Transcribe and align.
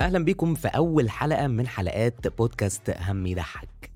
أهلا 0.00 0.24
بيكم 0.24 0.54
في 0.54 0.68
أول 0.68 1.10
حلقة 1.10 1.46
من 1.46 1.66
حلقات 1.66 2.28
بودكاست 2.38 2.90
هم 3.00 3.26
يضحك. 3.26 3.90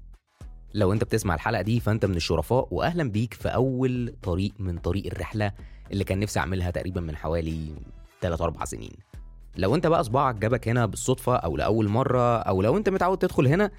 لو 0.75 0.93
أنت 0.93 1.05
بتسمع 1.05 1.35
الحلقة 1.35 1.63
دي 1.63 1.81
فأنت 1.81 2.07
من 2.07 2.17
الشرفاء 2.17 2.69
واهلا 2.71 3.11
بيك 3.11 3.35
في 3.35 3.49
أول 3.49 4.15
طريق 4.23 4.53
من 4.59 4.79
طريق 4.79 5.07
الرحلة 5.07 5.53
اللي 5.93 6.05
كان 6.05 6.19
نفسي 6.21 6.41
أعملها 6.41 6.71
تقريبا 6.71 7.01
من 7.01 7.17
حوالي 7.17 7.75
3 8.21 8.45
4 8.45 8.65
سنين. 8.65 8.93
لو 9.57 9.75
أنت 9.75 9.87
بقى 9.87 10.05
صباعك 10.05 10.35
جابك 10.35 10.69
هنا 10.69 10.87
بالصدفة 10.87 11.37
أو 11.37 11.57
لأول 11.57 11.89
مرة 11.89 12.37
أو 12.39 12.63
لو 12.63 12.77
أنت 12.77 12.89
متعود 12.89 13.19
تدخل 13.19 13.47
هنا 13.47 13.71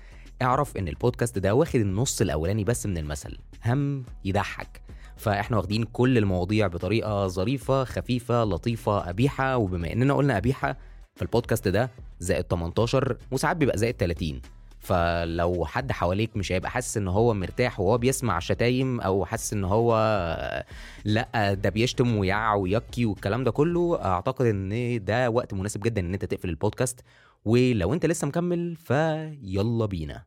اعرف 0.41 0.77
إن 0.77 0.87
البودكاست 0.87 1.37
ده 1.39 1.55
واخد 1.55 1.79
النص 1.79 2.21
الأولاني 2.21 2.63
بس 2.63 2.85
من 2.85 2.97
المثل 2.97 3.37
هم 3.65 4.05
يضحك. 4.25 4.81
فإحنا 5.17 5.57
واخدين 5.57 5.83
كل 5.83 6.17
المواضيع 6.17 6.67
بطريقة 6.67 7.27
ظريفة 7.27 7.83
خفيفة 7.83 8.43
لطيفة 8.43 8.99
قبيحه 8.99 9.57
وبما 9.57 9.93
إننا 9.93 10.13
قلنا 10.13 10.35
قبيحه 10.35 10.77
فالبودكاست 11.21 11.67
ده 11.67 11.89
زائد 12.19 12.45
18 12.45 13.17
وساعات 13.31 13.57
بيبقى 13.57 13.77
زائد 13.77 13.95
30 13.95 14.41
فلو 14.79 15.65
حد 15.65 15.91
حواليك 15.91 16.37
مش 16.37 16.51
هيبقى 16.51 16.71
حاسس 16.71 16.97
إن 16.97 17.07
هو 17.07 17.33
مرتاح 17.33 17.79
وهو 17.79 17.97
بيسمع 17.97 18.39
شتايم 18.39 19.01
أو 19.01 19.25
حاسس 19.25 19.53
إن 19.53 19.63
هو 19.63 19.95
لأ 21.05 21.53
ده 21.53 21.69
بيشتم 21.69 22.17
ويع 22.17 22.53
ويكي 22.53 23.05
والكلام 23.05 23.43
ده 23.43 23.51
كله 23.51 24.05
أعتقد 24.05 24.45
إن 24.45 25.03
ده 25.05 25.29
وقت 25.29 25.53
مناسب 25.53 25.81
جدا 25.81 26.01
إن 26.01 26.13
أنت 26.13 26.25
تقفل 26.25 26.49
البودكاست. 26.49 27.01
ولو 27.45 27.93
أنت 27.93 28.05
لسه 28.05 28.27
مكمل 28.27 28.75
فيلا 28.75 29.85
بينا. 29.85 30.23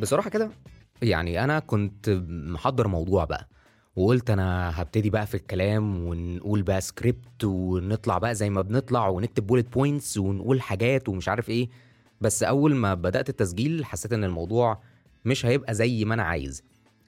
بصراحة 0.00 0.30
كده 0.30 0.50
يعني 1.02 1.44
أنا 1.44 1.58
كنت 1.58 2.10
محضر 2.28 2.88
موضوع 2.88 3.24
بقى 3.24 3.48
وقلت 3.96 4.30
أنا 4.30 4.82
هبتدي 4.82 5.10
بقى 5.10 5.26
في 5.26 5.34
الكلام 5.34 6.06
ونقول 6.06 6.62
بقى 6.62 6.80
سكريبت 6.80 7.44
ونطلع 7.44 8.18
بقى 8.18 8.34
زي 8.34 8.50
ما 8.50 8.62
بنطلع 8.62 9.08
ونكتب 9.08 9.46
bullet 9.46 9.72
points 9.72 10.18
ونقول 10.18 10.60
حاجات 10.62 11.08
ومش 11.08 11.28
عارف 11.28 11.48
إيه. 11.50 11.68
بس 12.20 12.42
أول 12.42 12.74
ما 12.74 12.94
بدأت 12.94 13.28
التسجيل 13.28 13.84
حسيت 13.84 14.12
إن 14.12 14.24
الموضوع 14.24 14.78
مش 15.24 15.46
هيبقى 15.46 15.74
زي 15.74 16.04
ما 16.04 16.14
أنا 16.14 16.22
عايز. 16.22 16.62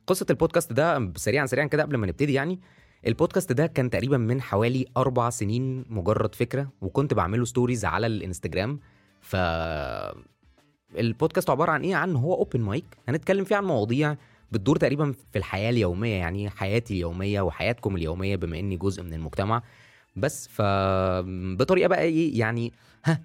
قصة 0.06 0.26
البودكاست 0.30 0.72
ده 0.72 1.12
سريعا 1.16 1.46
سريعا 1.46 1.66
كده 1.66 1.82
قبل 1.82 1.96
ما 1.96 2.06
نبتدي 2.06 2.32
يعني 2.32 2.60
البودكاست 3.06 3.52
ده 3.52 3.66
كان 3.66 3.90
تقريبا 3.90 4.16
من 4.18 4.42
حوالي 4.42 4.86
أربع 4.96 5.30
سنين 5.30 5.84
مجرد 5.90 6.34
فكرة 6.34 6.68
وكنت 6.80 7.14
بعمله 7.14 7.44
stories 7.44 7.84
على 7.84 8.06
الإنستجرام. 8.06 8.80
ف 9.20 9.36
البودكاست 10.98 11.50
عبارة 11.50 11.70
عن 11.72 11.82
إيه؟ 11.82 11.94
عن 11.94 12.16
هو 12.16 12.34
اوبن 12.34 12.60
مايك 12.60 12.84
هنتكلم 13.08 13.44
فيه 13.44 13.56
عن 13.56 13.64
مواضيع 13.64 14.16
بتدور 14.52 14.76
تقريبا 14.76 15.12
في 15.32 15.38
الحياة 15.38 15.70
اليومية 15.70 16.14
يعني 16.14 16.50
حياتي 16.50 16.94
اليومية 16.94 17.40
وحياتكم 17.40 17.96
اليومية 17.96 18.36
بما 18.36 18.58
إني 18.58 18.76
جزء 18.76 19.02
من 19.02 19.14
المجتمع. 19.14 19.62
بس 20.16 20.48
ف 20.48 20.62
بطريقة 21.56 21.88
بقى 21.88 22.02
إيه؟ 22.02 22.38
يعني 22.38 22.72
ها 23.04 23.20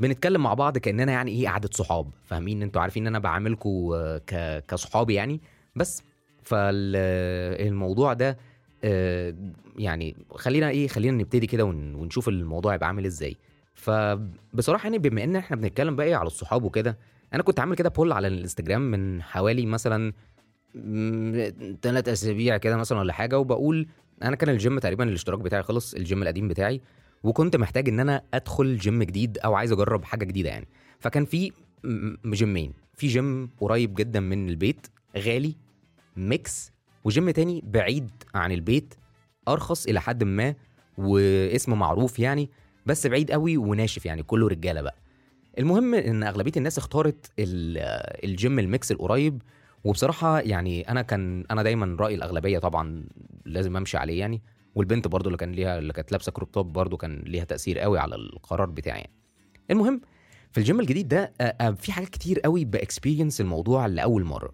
بنتكلم 0.00 0.42
مع 0.42 0.54
بعض 0.54 0.78
كأننا 0.78 1.12
يعني 1.12 1.30
إيه؟ 1.30 1.48
قعدة 1.48 1.70
صحاب. 1.72 2.10
فاهمين؟ 2.26 2.62
أنتوا 2.62 2.82
عارفين 2.82 3.02
إن 3.02 3.06
أنا 3.06 3.18
بعاملكم 3.18 3.90
ك... 4.26 4.64
كصحابي 4.68 5.14
يعني. 5.14 5.40
بس 5.76 6.02
فالموضوع 6.42 8.12
ده 8.12 8.38
آه، 8.84 9.34
يعني 9.78 10.16
خلينا 10.30 10.68
إيه؟ 10.70 10.88
خلينا 10.88 11.16
نبتدي 11.16 11.46
كده 11.46 11.64
ون... 11.64 11.94
ونشوف 11.94 12.28
الموضوع 12.28 12.74
يبقى 12.74 12.86
عامل 12.86 13.06
إزاي. 13.06 13.36
فبصراحة 13.78 14.84
يعني 14.84 14.98
بما 14.98 15.24
إن 15.24 15.36
إحنا 15.36 15.56
بنتكلم 15.56 15.96
بقى 15.96 16.06
إيه 16.06 16.16
على 16.16 16.26
الصحاب 16.26 16.64
وكده 16.64 16.98
أنا 17.34 17.42
كنت 17.42 17.60
عامل 17.60 17.76
كده 17.76 17.88
poll 17.88 18.12
على 18.12 18.28
الإنستجرام 18.28 18.90
من 18.90 19.22
حوالي 19.22 19.66
مثلا 19.66 20.12
ثلاث 21.82 22.08
أسابيع 22.08 22.56
كده 22.56 22.76
مثلا 22.76 22.98
ولا 22.98 23.12
حاجة 23.12 23.38
وبقول 23.38 23.86
أنا 24.22 24.36
كان 24.36 24.48
الجيم 24.50 24.78
تقريبا 24.78 25.04
الاشتراك 25.04 25.38
بتاعي 25.38 25.62
خلص 25.62 25.94
الجيم 25.94 26.22
القديم 26.22 26.48
بتاعي 26.48 26.80
وكنت 27.22 27.56
محتاج 27.56 27.88
إن 27.88 28.00
أنا 28.00 28.22
أدخل 28.34 28.76
جيم 28.76 29.02
جديد 29.02 29.38
أو 29.38 29.54
عايز 29.54 29.72
أجرب 29.72 30.04
حاجة 30.04 30.24
جديدة 30.24 30.48
يعني. 30.50 30.68
فكان 31.00 31.24
في 31.24 31.52
جيمين 32.26 32.72
في 32.94 33.06
جيم 33.06 33.50
قريب 33.60 33.94
جدا 33.94 34.20
من 34.20 34.48
البيت 34.48 34.86
غالي 35.16 35.54
mix 36.16 36.72
و 37.04 37.10
gym 37.10 37.30
تاني 37.30 37.62
بعيد 37.66 38.10
عن 38.34 38.52
البيت 38.52 38.94
أرخص 39.48 39.86
إلى 39.86 40.00
حد 40.00 40.24
ما 40.24 40.54
واسمه 40.98 41.76
معروف 41.76 42.18
يعني 42.18 42.50
بس 42.88 43.06
بعيد 43.06 43.30
قوي 43.30 43.56
وناشف 43.56 44.06
يعني 44.06 44.22
كله 44.22 44.48
رجالة 44.48 44.80
بقى 44.80 44.96
المهم 45.58 45.94
إن 45.94 46.22
أغلبية 46.22 46.52
الناس 46.56 46.78
اختارت 46.78 47.30
ال 47.38 47.68
gym 47.68 48.58
ال 48.58 48.66
mix 48.66 48.92
القريب 48.92 49.42
وبصراحة 49.84 50.40
يعني 50.40 50.88
أنا 50.88 51.02
كان 51.02 51.44
أنا 51.50 51.62
دايما 51.62 51.96
رأي 52.00 52.14
الأغلبية 52.14 52.58
طبعا 52.58 53.04
لازم 53.44 53.76
أمشي 53.76 53.96
عليه 53.96 54.20
يعني 54.20 54.42
والبنت 54.74 55.08
برضو 55.08 55.28
اللي 55.28 55.38
كان 55.38 55.52
ليها 55.52 55.78
اللي 55.78 55.92
كانت 55.92 56.12
لابسة 56.12 56.32
crop 56.32 56.52
top 56.52 56.72
برضو 56.72 56.96
كان 56.96 57.22
ليها 57.26 57.44
تأثير 57.44 57.78
قوي 57.78 57.98
على 57.98 58.14
القرار 58.14 58.66
بتاعي 58.66 58.98
يعني. 58.98 59.12
المهم 59.70 60.00
في 60.52 60.58
الجيم 60.58 60.80
الجديد 60.80 61.08
ده 61.08 61.32
في 61.78 61.92
حاجات 61.92 62.08
كتير 62.08 62.40
قوي 62.40 62.64
ب 62.64 62.71
experience 62.71 63.40
الموضوع 63.40 63.86
لأول 63.86 64.24
مرة 64.24 64.52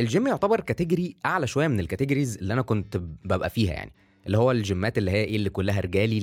الجيم 0.00 0.26
يعتبر 0.26 0.60
category 0.60 1.16
أعلى 1.26 1.46
شوية 1.46 1.68
من 1.68 1.80
ال 1.80 1.85
categories 1.85 2.36
اللي 2.38 2.52
أنا 2.54 2.62
كنت 2.62 2.96
ببقى 2.96 3.50
فيها 3.50 3.72
يعني 3.72 3.92
اللي 4.26 4.38
هو 4.38 4.50
الجيمات 4.50 4.98
اللي 4.98 5.10
هي 5.10 5.24
إيه 5.24 5.36
اللي 5.36 5.50
كلها 5.50 5.80
رجالي 5.80 6.18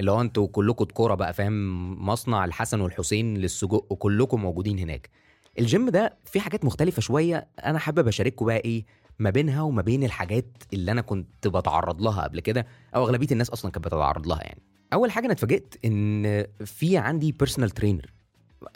اللي 0.00 0.10
هو 0.10 0.20
أنتوا 0.20 0.46
كلكم 0.46 0.84
كوره 0.84 1.14
بقى 1.14 1.32
فاهم؟ 1.32 2.06
مصنع 2.06 2.44
الحسن 2.44 2.80
والحسين 2.80 3.36
للسجق 3.36 3.86
وكلكم 3.92 4.40
موجودين 4.42 4.78
هناك. 4.78 5.10
الجيم 5.58 5.88
ده 5.88 6.16
فيه 6.24 6.40
حاجات 6.40 6.64
مختلفة 6.64 7.00
شوية 7.00 7.48
أنا 7.64 7.78
حابب 7.78 8.08
اشارككم 8.08 8.46
بقى 8.46 8.56
إيه 8.56 8.84
ما 9.18 9.30
بينها 9.30 9.62
وما 9.62 9.82
بين 9.82 10.04
الحاجات 10.04 10.46
اللي 10.72 10.92
أنا 10.92 11.00
كنت 11.00 11.48
بتعرض 11.48 12.02
لها 12.02 12.22
قبل 12.22 12.40
كده 12.40 12.66
أو 12.94 13.04
أغلبية 13.04 13.26
الناس 13.32 13.50
أصلا 13.50 13.70
كانت 13.70 13.84
بتتعرض 13.86 14.26
لها 14.26 14.40
يعني. 14.42 14.62
أول 14.92 15.10
حاجة 15.10 15.24
أنا 15.24 15.32
اتفاجئت 15.32 15.74
إن 15.84 16.44
في 16.64 16.96
عندي 16.96 17.32
personal 17.32 17.70
trainer 17.70 18.12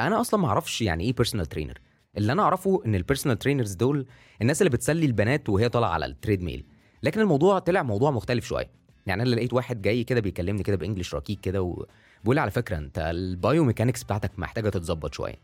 أنا 0.01 0.21
أصلا 0.21 0.41
ما 0.41 0.49
أعرفش 0.49 0.83
يعني 0.83 1.05
إيه 1.05 1.13
personal 1.13 1.47
trainer 1.47 1.79
اللي 2.17 2.33
أنا 2.33 2.43
أعرفه 2.43 2.83
إن 2.87 2.95
ال 2.95 3.00
personal 3.00 3.39
trainers 3.39 3.73
دول 3.75 4.07
الناس 4.43 4.63
اللي 4.63 4.71
بتسلي 4.71 5.07
البنات 5.07 5.49
وهي 5.49 5.69
طالعة 5.69 5.89
على 5.91 6.07
ال 6.07 6.43
treadmill 6.43 6.67
لكن 7.03 7.21
الموضوع 7.21 7.59
طلع 7.59 7.83
موضوع 7.83 8.11
مختلف 8.11 8.45
شوية. 8.45 8.78
يعني 9.09 9.23
أنا 9.23 9.29
لقيت 9.35 9.53
واحد 9.53 9.83
جاي 9.83 10.05
كده 10.05 10.21
بيكلمني 10.21 10.63
كده 10.63 10.77
ب 10.77 10.81
English 10.82 11.15
ركيك 11.15 11.41
كده 11.41 11.63
وبيقول 11.63 12.35
لي 12.35 12.41
على 12.41 12.51
فكرة 12.51 12.77
أنت 12.79 12.99
ال 12.99 13.65
biomechanics 13.65 14.03
بتاعتك 14.05 14.31
محتاجة 14.39 14.69
تتظبط 14.69 15.15
شوية. 15.15 15.35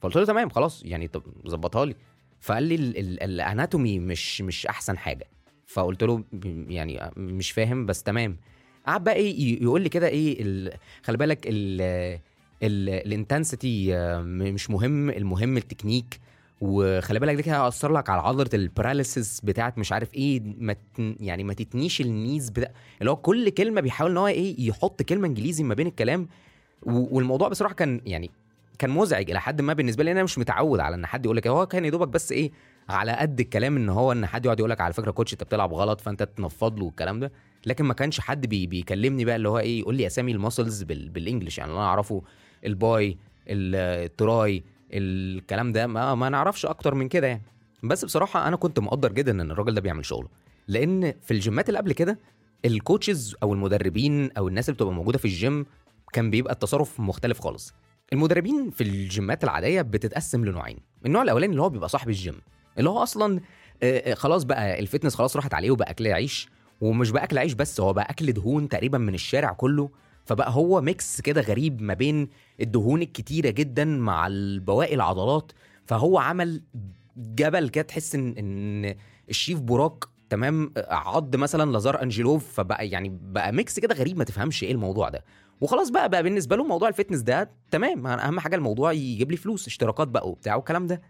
فقلت 0.00 0.16
له 0.16 0.24
تمام 0.24 0.48
خلاص 0.48 0.82
يعني 0.84 1.08
طب 1.08 1.22
ظبطها 1.48 1.84
لي. 1.84 1.94
فقال 2.40 2.62
لي 2.62 2.74
ال 3.24 3.33
anatomy 3.33 3.98
مش 3.98 4.42
مش 4.42 4.66
أحسن 4.66 4.98
حاجة. 4.98 5.26
فقلت 5.66 6.02
له 6.04 6.24
يعني 6.68 7.10
مش 7.16 7.50
فاهم 7.50 7.86
بس 7.86 8.02
تمام. 8.02 8.36
قعد 8.86 9.04
بقى 9.04 9.14
إيه 9.14 9.62
يقول 9.62 9.82
لي 9.82 9.88
كده 9.88 10.08
إيه 10.08 10.70
خلي 11.02 11.16
بالك 11.16 11.46
ال 12.62 12.75
intensity 12.75 13.92
مش 14.22 14.70
مهم 14.70 15.10
المهم 15.10 15.56
التكنيك 15.56 16.20
وخلي 16.60 17.18
بالك 17.18 17.34
ده 17.34 17.42
كده 17.42 17.62
هيأثر 17.64 17.92
لك 17.92 18.10
على 18.10 18.22
عضلة 18.22 18.50
ال 18.54 18.63
paralysis 18.63 19.40
بتاعت 19.40 19.78
مش 19.78 19.92
عارف 19.92 20.14
إيه 20.14 20.40
ما 20.58 20.76
يعني 21.20 21.44
ما 21.44 21.54
تتنيش 21.54 22.00
ال 22.00 22.08
knees 22.08 22.50
بتاع 22.50 22.70
اللي 23.00 23.10
هو 23.10 23.16
كل 23.16 23.48
كلمة 23.48 23.80
بيحاول 23.80 24.10
إن 24.10 24.16
هو 24.16 24.26
إيه 24.26 24.68
يحط 24.68 25.02
كلمة 25.02 25.26
إنجليزي 25.26 25.64
ما 25.64 25.74
بين 25.74 25.86
الكلام 25.86 26.28
والموضوع 26.82 27.48
بصراحة 27.48 27.74
كان 27.74 28.00
يعني 28.06 28.30
كان 28.78 28.90
مزعج 28.90 29.30
إلى 29.30 29.40
حد 29.40 29.60
ما 29.60 29.72
بالنسبة 29.72 30.04
لي 30.04 30.12
أنا 30.12 30.22
مش 30.22 30.38
متعود 30.38 30.80
على 30.80 30.94
إن 30.94 31.06
حد 31.06 31.24
يقول 31.24 31.36
لك 31.36 31.46
هو 31.46 31.66
كان 31.66 31.84
يا 31.84 31.90
دوبك 31.90 32.08
بس 32.08 32.32
إيه 32.32 32.50
على 32.88 33.12
قد 33.12 33.40
الكلام 33.40 33.76
إن 33.76 33.88
هو 33.88 34.12
إن 34.12 34.26
حد 34.26 34.44
يقعد 34.44 34.58
يقول 34.58 34.70
لك 34.70 34.80
على 34.80 34.92
فكرة 34.92 35.10
coach 35.10 35.32
أنت 35.32 35.44
بتلعب 35.44 35.72
غلط 35.74 36.00
فأنت 36.00 36.22
تنفض 36.22 36.78
له 36.78 36.84
والكلام 36.84 37.20
ده 37.20 37.32
لكن 37.66 37.84
ما 37.84 37.94
كانش 37.94 38.20
حد 38.20 38.46
بي 38.46 38.66
بيكلمني 38.66 39.24
بقى 39.24 39.36
اللي 39.36 39.48
هو 39.48 39.58
إيه 39.58 39.80
يقول 39.80 39.94
لي 39.94 40.06
أسامي 40.06 40.32
ال 40.32 40.38
muscles 40.38 40.82
بال 40.82 40.99
English 40.99 41.58
يعني 41.58 41.72
أنا 41.72 41.80
أعرفه 41.80 42.22
ال 42.66 42.83
bi 42.83 43.18
ال 43.48 43.77
tri 43.77 44.64
الكلام 44.92 45.72
ده 45.72 45.86
ما, 45.86 46.14
ما 46.14 46.28
نعرفش 46.28 46.66
أكتر 46.66 46.94
من 46.94 47.08
كده 47.08 47.26
يعني. 47.26 47.42
بس 47.82 48.04
بصراحة 48.04 48.48
أنا 48.48 48.56
كنت 48.56 48.78
مقدر 48.78 49.12
جدا 49.12 49.32
إن 49.32 49.50
الراجل 49.50 49.74
ده 49.74 49.80
بيعمل 49.80 50.04
شغله. 50.04 50.28
لأن 50.68 51.14
في 51.22 51.30
الجيمات 51.30 51.68
اللي 51.68 51.78
قبل 51.78 51.92
كده 51.92 52.18
ال 52.64 52.73
coaches 52.73 53.36
أو 53.42 53.52
المدربين 53.54 54.30
أو 54.38 54.48
الناس 54.48 54.68
اللي 54.68 54.76
بتبقى 54.76 54.92
موجودة 54.94 55.18
في 55.18 55.24
الجيم 55.24 55.66
كان 56.12 56.30
بيبقى 56.30 56.52
التصرف 56.52 57.00
مختلف 57.00 57.40
خالص. 57.40 57.74
المدربين 58.12 58.70
في 58.70 58.80
الجيمات 58.80 59.44
العادية 59.44 59.82
بتتقسم 59.82 60.44
لنوعين. 60.44 60.78
النوع 61.06 61.22
الأولاني 61.22 61.50
اللي 61.50 61.62
هو 61.62 61.68
بيبقى 61.68 61.88
صاحب 61.88 62.08
الجيم. 62.08 62.40
اللي 62.78 62.90
هو 62.90 63.02
أصلا 63.02 63.40
خلاص 64.14 64.44
بقى 64.44 64.78
ال 64.78 64.83
fitness 64.83 65.14
خلاص 65.14 65.36
راحت 65.36 65.54
عليه 65.54 65.70
وبقى 65.70 65.90
أكل 65.90 66.06
عيش 66.06 66.48
ومش 66.80 67.10
بقى 67.10 67.24
أكل 67.24 67.38
عيش 67.38 67.52
بس 67.52 67.80
هو 67.80 67.92
بقى 67.92 68.10
أكل 68.10 68.32
دهون 68.32 68.68
تقريبا 68.68 68.98
من 68.98 69.14
الشارع 69.14 69.52
كله. 69.52 69.90
فبقى 70.26 70.50
هو 70.52 70.80
mix 70.80 71.20
كده 71.20 71.40
غريب 71.40 71.82
ما 71.82 71.94
بين 71.94 72.28
الدهون 72.60 73.02
الكتيرة 73.02 73.50
جدا 73.50 73.84
مع 73.84 74.26
البواقي 74.26 74.94
العضلات 74.94 75.52
فهو 75.86 76.18
عمل 76.18 76.62
جبل 77.16 77.68
كده 77.68 77.84
تحس 77.84 78.14
ان 78.14 78.34
إن 78.38 78.94
الشيف 79.30 79.60
براك 79.60 80.04
تمام 80.30 80.72
عض 80.88 81.36
مثلا 81.36 81.70
لازار 81.72 82.02
أنجلوف 82.02 82.52
فبقى 82.52 82.88
يعني 82.88 83.18
بقى 83.22 83.52
mix 83.52 83.80
كده 83.80 83.94
غريب 83.94 84.18
ما 84.18 84.24
تفهمش 84.24 84.62
إيه 84.62 84.72
الموضوع 84.72 85.08
ده. 85.08 85.24
وخلاص 85.60 85.90
بقى 85.90 86.08
بقى 86.08 86.22
بالنسبة 86.22 86.56
له 86.56 86.64
موضوع 86.64 86.88
ال 86.88 86.92
fitness 86.92 87.20
ده 87.20 87.50
تمام 87.70 88.06
أهم 88.06 88.40
حاجة 88.40 88.56
الموضوع 88.56 88.92
يجيب 88.92 89.30
لي 89.30 89.36
فلوس 89.36 89.66
اشتراكات 89.66 90.08
بقى 90.08 90.28
وبتاع 90.28 90.56
والكلام 90.56 90.86
ده. 90.86 91.02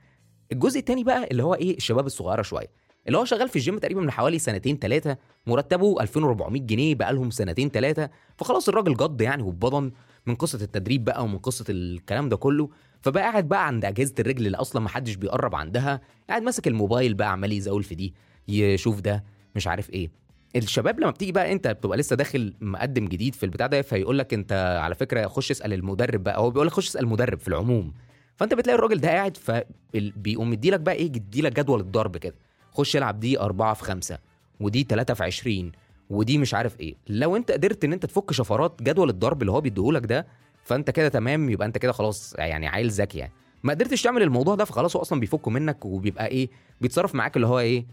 الجزء 0.53 0.79
التاني 0.79 1.05
بقى 1.05 1.25
اللي 1.31 1.43
هو 1.43 1.55
إيه 1.55 1.77
الشباب 1.77 2.07
الصغيرة 2.07 2.43
شوية. 2.43 2.71
اللي 3.07 3.19
هو 3.19 3.25
شغال 3.25 3.49
في 3.49 3.57
الجيم 3.57 3.79
تقريبا 3.79 4.01
من 4.01 4.11
حوالي 4.11 4.39
سنتين 4.39 4.79
ثلاثة 4.79 5.17
مرتبه 5.47 6.01
2400 6.01 6.63
جنيه 6.63 6.95
بقالهم 6.95 7.31
سنتين 7.31 7.69
ثلاثة 7.69 8.11
فخلاص 8.37 8.69
الراجل 8.69 8.95
جد 8.97 9.21
يعني 9.21 9.43
وبضن 9.43 9.93
من 10.27 10.35
قصة 10.35 10.63
التدريب 10.65 11.05
بقى 11.05 11.25
ومن 11.25 11.39
قصة 11.39 11.65
الكلام 11.69 12.29
ده 12.29 12.37
كله. 12.37 12.69
فبقى 13.03 13.23
قاعد 13.23 13.49
بقى 13.49 13.67
عند 13.67 13.85
أجهزة 13.85 14.15
الرجل 14.19 14.47
اللي 14.47 14.57
أصلا 14.57 14.83
ما 14.83 14.89
حدش 14.89 15.15
بيقرب 15.15 15.55
عندها. 15.55 16.01
قاعد 16.29 16.43
ماسك 16.43 16.69
الموبايل 16.69 17.15
بقى 17.15 17.33
عمال 17.33 17.53
يزول 17.53 17.83
في 17.83 17.95
دي 17.95 18.15
يشوف 18.49 19.01
ده 19.01 19.25
مش 19.57 19.67
عارف 19.67 19.91
إيه. 19.91 20.11
الشباب 20.57 21.01
لما 21.01 21.11
بتيجي 21.11 21.33
بقى 21.33 21.53
أنت 21.53 21.69
بتبقى 21.69 21.99
لسه 21.99 22.17
داخل 22.17 22.55
مقدم 22.61 23.05
جديد 23.09 23.35
في 23.35 23.43
البتاع 23.47 23.67
ده 23.67 23.83
فيقول 23.83 24.19
لك 24.19 24.35
أنت 24.35 24.79
على 24.83 24.95
فكرة 24.95 25.27
خش 25.27 25.51
اسأل 25.51 25.73
المدرب 25.73 26.25
بقى. 26.25 26.39
هو 26.39 26.51
بيقول 26.51 26.67
لك 26.67 26.73
خش 26.73 26.89
اسأل 26.89 27.01
المدرب 27.05 27.39
في 27.39 27.49
العموم. 27.49 27.93
فأنت 28.37 28.55
بتلاقي 28.55 28.77
الراجل 28.79 29.01
ده 29.01 29.09
قاعد 29.09 29.37
فبيقوم 29.37 30.51
مديلك 30.51 30.81
بقى 30.81 30.95
إيه 30.95 31.05
يديلك 31.05 31.53
جدول 31.61 31.81
الضرب 31.81 32.17
كده. 32.17 32.35
خش 32.77 32.97
العب 32.97 33.21
دي 33.21 33.41
أربعة 33.41 33.75
في 33.75 33.85
خمسة 33.85 34.19
ودي 34.61 34.85
تلاتة 34.85 35.15
في 35.15 35.25
عشرين 35.25 35.73
ودي 36.11 36.39
مش 36.39 36.55
عارف 36.55 36.81
إيه. 36.81 36.95
لو 37.09 37.37
أنت 37.37 37.51
قدرت 37.51 37.85
إن 37.85 37.93
أنت 37.93 38.07
تفك 38.07 38.33
شفرات 38.33 38.83
جدول 38.83 39.11
الضرب 39.11 39.43
اللي 39.43 39.53
هو 39.53 39.61
بيديهولك 39.61 40.07
ده 40.07 40.27
فأنت 40.65 40.91
كده 40.91 41.09
تمام 41.09 41.51
يبقى 41.51 41.67
أنت 41.67 41.79
كده 41.79 41.93
خلاص 41.93 42.35
يعني 42.39 42.69
عيل 42.69 42.91
ذكي 42.91 43.19
يعني. 43.19 43.33
ما 43.63 43.73
قدرتش 43.73 44.03
تعمل 44.03 44.23
الموضوع 44.23 44.55
ده 44.55 44.65
فخلاص 44.65 44.97
هو 44.97 45.03
أصلا 45.03 45.21
بيفكه 45.21 45.51
منك 45.51 45.85
وبيبقى 45.85 46.27
إيه 46.27 46.49
بيتصرف 46.81 47.15
معاك 47.15 47.37
اللي 47.37 47.47
هو 47.47 47.59
إيه 47.59 47.87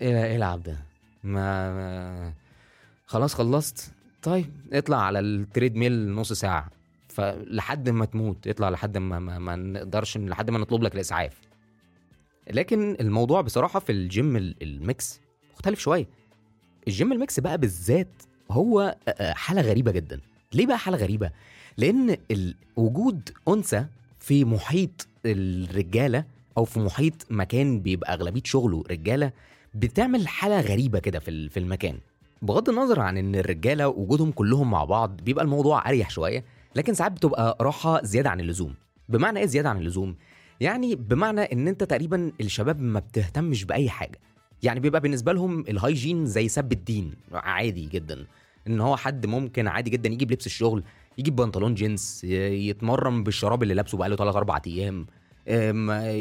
إيه 0.00 0.36
العب 0.36 0.62
ده. 0.62 0.76
ما, 1.24 1.72
ما 1.74 2.32
خلاص 3.06 3.34
خلصت. 3.34 3.92
طيب 4.22 4.50
اطلع 4.72 4.96
على 5.02 5.18
التريد 5.18 5.76
ميل 5.76 6.10
نص 6.12 6.32
ساعة. 6.32 6.70
فلحد 7.08 7.88
ما 7.90 8.04
تموت 8.04 8.48
اطلع 8.48 8.68
لحد 8.68 8.98
ما 8.98 9.18
ما, 9.18 9.38
ما 9.38 9.56
نقدرش 9.56 10.16
لحد 10.18 10.50
ما 10.50 10.58
نطلب 10.58 10.82
لك 10.82 10.94
الإسعاف. 10.94 11.40
لكن 12.52 12.96
الموضوع 13.00 13.40
بصراحة 13.40 13.80
في 13.80 13.92
ال 13.92 14.03
gym 14.03 14.36
ال 14.36 14.57
mix 14.57 15.20
مختلف 15.54 15.78
شوية. 15.80 16.06
ال 16.88 16.94
gym 16.94 17.12
ال 17.12 17.19
mix 17.19 17.40
بقى 17.40 17.58
بالذات 17.58 18.22
هو 18.50 18.96
حالة 19.20 19.60
غريبة 19.62 19.90
جدا. 19.92 20.20
ليه 20.54 20.66
بقى 20.66 20.78
حالة 20.78 20.98
غريبة؟ 20.98 21.30
لأن 21.76 22.16
وجود 22.76 23.30
أنثى 23.48 23.86
في 24.18 24.44
محيط 24.44 25.08
الرجالة 25.26 26.24
أو 26.58 26.64
في 26.64 26.80
محيط 26.80 27.26
مكان 27.30 27.80
بيبقى 27.80 28.14
أغلبية 28.14 28.42
شغله 28.44 28.84
رجالة 28.90 29.32
بتعمل 29.74 30.28
حالة 30.28 30.60
غريبة 30.60 30.98
كده 30.98 31.18
في 31.18 31.56
المكان. 31.56 31.98
بغض 32.42 32.68
النظر 32.68 33.00
عن 33.00 33.16
إن 33.16 33.34
الرجالة 33.34 33.88
وجودهم 33.88 34.32
كلهم 34.32 34.70
مع 34.70 34.84
بعض 34.84 35.16
بيبقى 35.16 35.44
الموضوع 35.44 35.88
أريح 35.88 36.10
شوية 36.10 36.44
لكن 36.76 36.94
ساعات 36.94 37.12
بتبقى 37.12 37.56
راحة 37.60 38.02
زيادة 38.04 38.30
عن 38.30 38.40
اللزوم. 38.40 38.74
بمعنى 39.08 39.38
إيه 39.38 39.46
زيادة 39.46 39.68
عن 39.70 39.78
اللزوم؟ 39.78 40.16
يعني 40.60 40.94
بمعنى 40.94 41.40
إن 41.40 41.68
أنت 41.68 41.84
تقريبا 41.84 42.32
الشباب 42.40 42.80
ما 42.80 43.00
بتهتمش 43.00 43.64
بأي 43.64 43.90
حاجة. 43.90 44.18
يعني 44.62 44.80
بيبقى 44.80 45.00
بالنسبة 45.00 45.32
لهم 45.32 45.60
ال 45.60 45.68
hygiene 45.68 46.26
زي 46.26 46.48
سب 46.48 46.72
الدين 46.72 47.14
عادي 47.32 47.86
جدا. 47.86 48.26
إن 48.66 48.80
هو 48.80 48.96
حد 48.96 49.26
ممكن 49.26 49.66
عادي 49.68 49.90
جدا 49.90 50.08
يجيب 50.08 50.32
لبس 50.32 50.46
الشغل 50.46 50.82
يجيب 51.18 51.36
بنطلون 51.36 51.74
جينز 51.74 52.20
يتمرن 52.24 53.22
بالشراب 53.24 53.62
اللي 53.62 53.74
لابسه 53.74 53.98
بقاله 53.98 54.16
3 54.16 54.38
4 54.38 54.62
أيام 54.66 55.06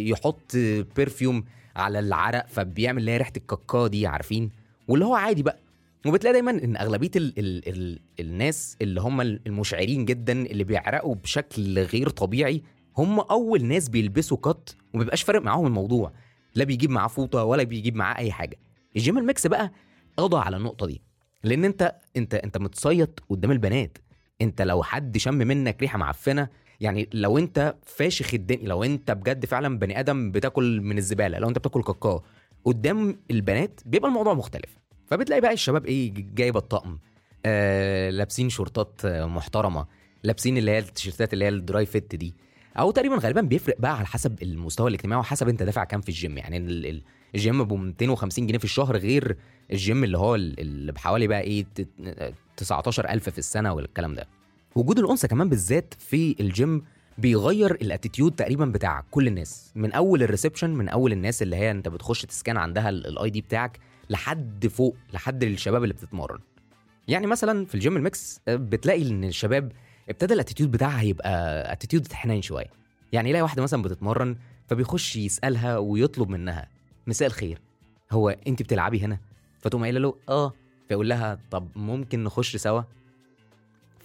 يحط 0.09 0.55
perfume 0.95 1.43
على 1.75 1.99
العرق 1.99 2.45
فبيعمل 2.47 2.99
اللي 2.99 3.11
هي 3.11 3.17
ريحة 3.17 3.33
الكاكا 3.37 3.87
دي 3.87 4.07
عارفين؟ 4.07 4.49
واللي 4.87 5.05
هو 5.05 5.15
عادي 5.15 5.43
بقى. 5.43 5.57
وبتلاقي 6.05 6.33
دايما 6.33 6.51
إن 6.51 6.77
أغلبية 6.77 7.11
ال 7.15 7.33
ال 7.39 7.69
ال 7.69 7.99
الناس 8.19 8.77
اللي 8.81 9.01
هم 9.01 9.21
المشعرين 9.21 10.05
جدا 10.05 10.33
اللي 10.45 10.63
بيعرقوا 10.63 11.15
بشكل 11.15 11.79
غير 11.79 12.09
طبيعي 12.09 12.61
هم 12.97 13.19
أول 13.19 13.65
ناس 13.65 13.89
بيلبسوا 13.89 14.37
cut 14.37 14.69
وما 14.93 15.03
بيبقاش 15.03 15.23
فارق 15.23 15.41
معاهم 15.41 15.65
الموضوع. 15.65 16.13
لا 16.55 16.63
بيجيب 16.63 16.89
معاه 16.89 17.07
فوطة 17.07 17.43
ولا 17.43 17.63
بيجيب 17.63 17.95
معاه 17.95 18.17
أي 18.17 18.31
حاجة. 18.31 18.57
ال 18.95 19.01
gym 19.01 19.17
ال 19.17 19.25
mix 19.25 19.47
بقى 19.47 19.71
قضى 20.17 20.37
على 20.37 20.57
النقطة 20.57 20.85
دي. 20.85 21.01
لأن 21.43 21.65
أنت 21.65 21.95
أنت 22.17 22.33
أنت 22.33 22.57
متصيط 22.57 23.19
قدام 23.29 23.51
البنات. 23.51 23.97
أنت 24.41 24.61
لو 24.61 24.83
حد 24.83 25.17
شم 25.17 25.33
منك 25.33 25.81
ريحة 25.81 25.97
معفنة 25.97 26.47
يعني 26.79 27.09
لو 27.13 27.37
أنت 27.37 27.75
فاشخ 27.85 28.33
الدنيا 28.33 28.67
لو 28.67 28.83
أنت 28.83 29.11
بجد 29.11 29.45
فعلا 29.45 29.79
بني 29.79 29.99
آدم 29.99 30.31
بتاكل 30.31 30.81
من 30.81 30.97
الزبالة 30.97 31.39
لو 31.39 31.49
أنت 31.49 31.57
بتاكل 31.57 31.83
كاكا 31.83 32.23
قدام 32.65 33.19
البنات 33.31 33.81
بيبقى 33.85 34.09
الموضوع 34.09 34.33
مختلف. 34.33 34.77
فبتلاقي 35.05 35.41
بقى 35.41 35.53
الشباب 35.53 35.85
إيه 35.85 36.13
جايبه 36.15 36.59
الطقم. 36.59 36.97
آه 37.45 38.09
لابسين 38.09 38.49
شورتات 38.49 39.05
محترمة. 39.05 39.85
لابسين 40.23 40.57
اللي 40.57 40.71
هي 40.71 40.79
التيشيرتات 40.79 41.33
اللي 41.33 41.45
هي 41.45 41.49
ال 41.49 41.58
dry 41.58 41.85
fit 41.85 42.15
دي. 42.15 42.35
أو 42.79 42.91
تقريبا 42.91 43.15
غالبا 43.15 43.41
بيفرق 43.41 43.75
بقى 43.79 43.97
على 43.97 44.05
حسب 44.07 44.43
المستوى 44.43 44.89
الاجتماعي 44.89 45.19
وحسب 45.19 45.49
أنت 45.49 45.63
دافع 45.63 45.83
كام 45.83 46.01
في 46.01 46.09
الجيم. 46.09 46.37
يعني 46.37 46.57
الجيم 47.35 47.63
ب 47.63 47.73
250 47.73 48.47
جنيه 48.47 48.57
في 48.57 48.63
الشهر 48.65 48.97
غير 48.97 49.37
الجيم 49.71 50.03
اللي 50.03 50.17
هو 50.17 50.35
اللي 50.35 50.91
بحوالي 50.91 51.27
بقى 51.27 51.41
إيه 51.41 51.65
19000 52.57 53.29
في 53.29 53.37
السنة 53.37 53.73
والكلام 53.73 54.15
ده. 54.15 54.27
وجود 54.75 54.99
الأنثى 54.99 55.27
كمان 55.27 55.49
بالذات 55.49 55.93
في 55.99 56.35
الجيم 56.39 56.83
بيغير 57.17 57.71
ال 57.71 57.78
attitude 57.78 58.31
تقريبا 58.35 58.65
بتاع 58.65 59.03
كل 59.11 59.27
الناس. 59.27 59.71
من 59.75 59.91
أول 59.91 60.23
ال 60.23 60.28
reception 60.28 60.69
من 60.69 60.89
أول 60.89 61.11
الناس 61.11 61.41
اللي 61.41 61.55
هي 61.55 61.71
أنت 61.71 61.87
بتخش 61.87 62.21
ت 62.21 62.29
scan 62.29 62.57
عندها 62.57 62.89
ال 62.89 63.29
ID 63.29 63.41
بتاعك 63.41 63.79
لحد 64.09 64.67
فوق 64.67 64.95
لحد 65.13 65.43
الشباب 65.43 65.83
اللي 65.83 65.93
بتتمرن. 65.93 66.39
يعني 67.07 67.27
مثلا 67.27 67.65
في 67.65 67.75
ال 67.75 67.81
gym 67.81 67.97
ال 67.97 68.08
mix 68.08 68.41
بتلاقي 68.47 69.09
إن 69.09 69.23
الشباب 69.23 69.71
ابتدى 70.09 70.33
ال 70.33 70.38
attitude 70.38 70.71
بتاعها 70.71 71.01
يبقى 71.01 71.31
attitude 71.73 72.13
حنين 72.13 72.41
شوية. 72.41 72.69
يعني 73.11 73.29
يلاقي 73.29 73.41
واحدة 73.43 73.63
مثلا 73.63 73.81
بتتمرن 73.81 74.35
فبيخش 74.67 75.15
يسألها 75.15 75.77
ويطلب 75.77 76.29
منها 76.29 76.69
مساء 77.07 77.27
الخير. 77.27 77.61
هو 78.11 78.29
انت 78.47 78.61
بتلعبي 78.61 78.99
هنا؟ 78.99 79.17
فتقوم 79.59 79.83
قايلة 79.83 79.99
له 79.99 80.15
آه. 80.29 80.53
فيقول 80.89 81.09
لها 81.09 81.39
طب 81.51 81.67
ممكن 81.75 82.23
نخش 82.23 82.55
سوا؟ 82.55 82.81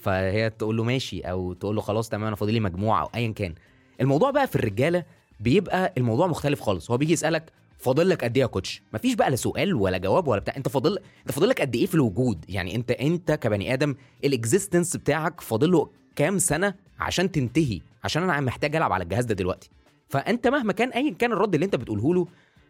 فهي 0.01 0.51
تقول 0.51 0.77
له 0.77 0.85
ماشي. 0.85 1.21
أو 1.21 1.53
تقول 1.53 1.77
له 1.77 1.83
خلاص 1.83 2.09
تمام 2.09 2.27
أنا 2.27 2.37
فاضل 2.37 2.53
لي 2.53 2.61
مجموعة. 2.61 3.03
أو 3.03 3.11
ايا 3.15 3.33
كان. 3.33 3.55
الموضوع 4.01 4.31
بقى 4.31 4.47
في 4.47 4.57
الرجالة 4.57 5.05
بيبقى 5.41 5.93
الموضوع 5.99 6.27
مختلف 6.27 6.61
خالص. 6.61 6.91
هو 6.91 6.97
بيجي 6.97 7.13
يسألك 7.13 7.53
فاضل 7.83 8.09
لك 8.09 8.25
قد 8.25 8.37
إيه 8.37 8.43
يا 8.43 8.47
coach؟ 8.47 8.83
مفيش 8.93 9.15
بقى 9.15 9.31
لا 9.31 9.37
سؤال 9.37 9.75
ولا 9.75 9.99
جواب 9.99 10.29
ولا 10.29 10.41
بتاع. 10.41 10.57
أنت 10.57 10.69
فاضل 10.69 10.99
أنت 11.21 11.33
فاضل 11.33 11.49
لك 11.49 11.61
قد 11.61 11.77
إيه 11.77 11.87
في 11.87 11.95
الوجود؟ 11.95 12.45
يعني 12.49 12.75
انت 12.75 12.91
أنت 12.91 13.33
كبني 13.33 13.73
آدم 13.75 13.95
ال 14.25 14.32
existence 14.32 14.97
بتاعك 14.97 15.41
فاضل 15.41 15.73
له 15.73 15.91
كام 16.17 16.39
سنة 16.39 16.75
عشان 16.99 17.33
تنتهي؟ 17.33 17.81
عشان 18.05 18.23
أنا 18.23 18.41
محتاج 18.41 18.77
ألعب 18.77 18.93
على 18.93 19.05
الجهاز 19.05 19.25
ده 19.25 19.35
دلوقتي. 19.35 19.71
فأنت 20.09 20.49
مهما 20.49 20.73
كان 20.73 20.89
ايا 20.89 21.15
كان 21.15 21.33
الرد 21.33 21.55
اللي 21.55 21.67
أنت 21.67 21.77
بتقوله 21.77 22.15
له 22.15 22.27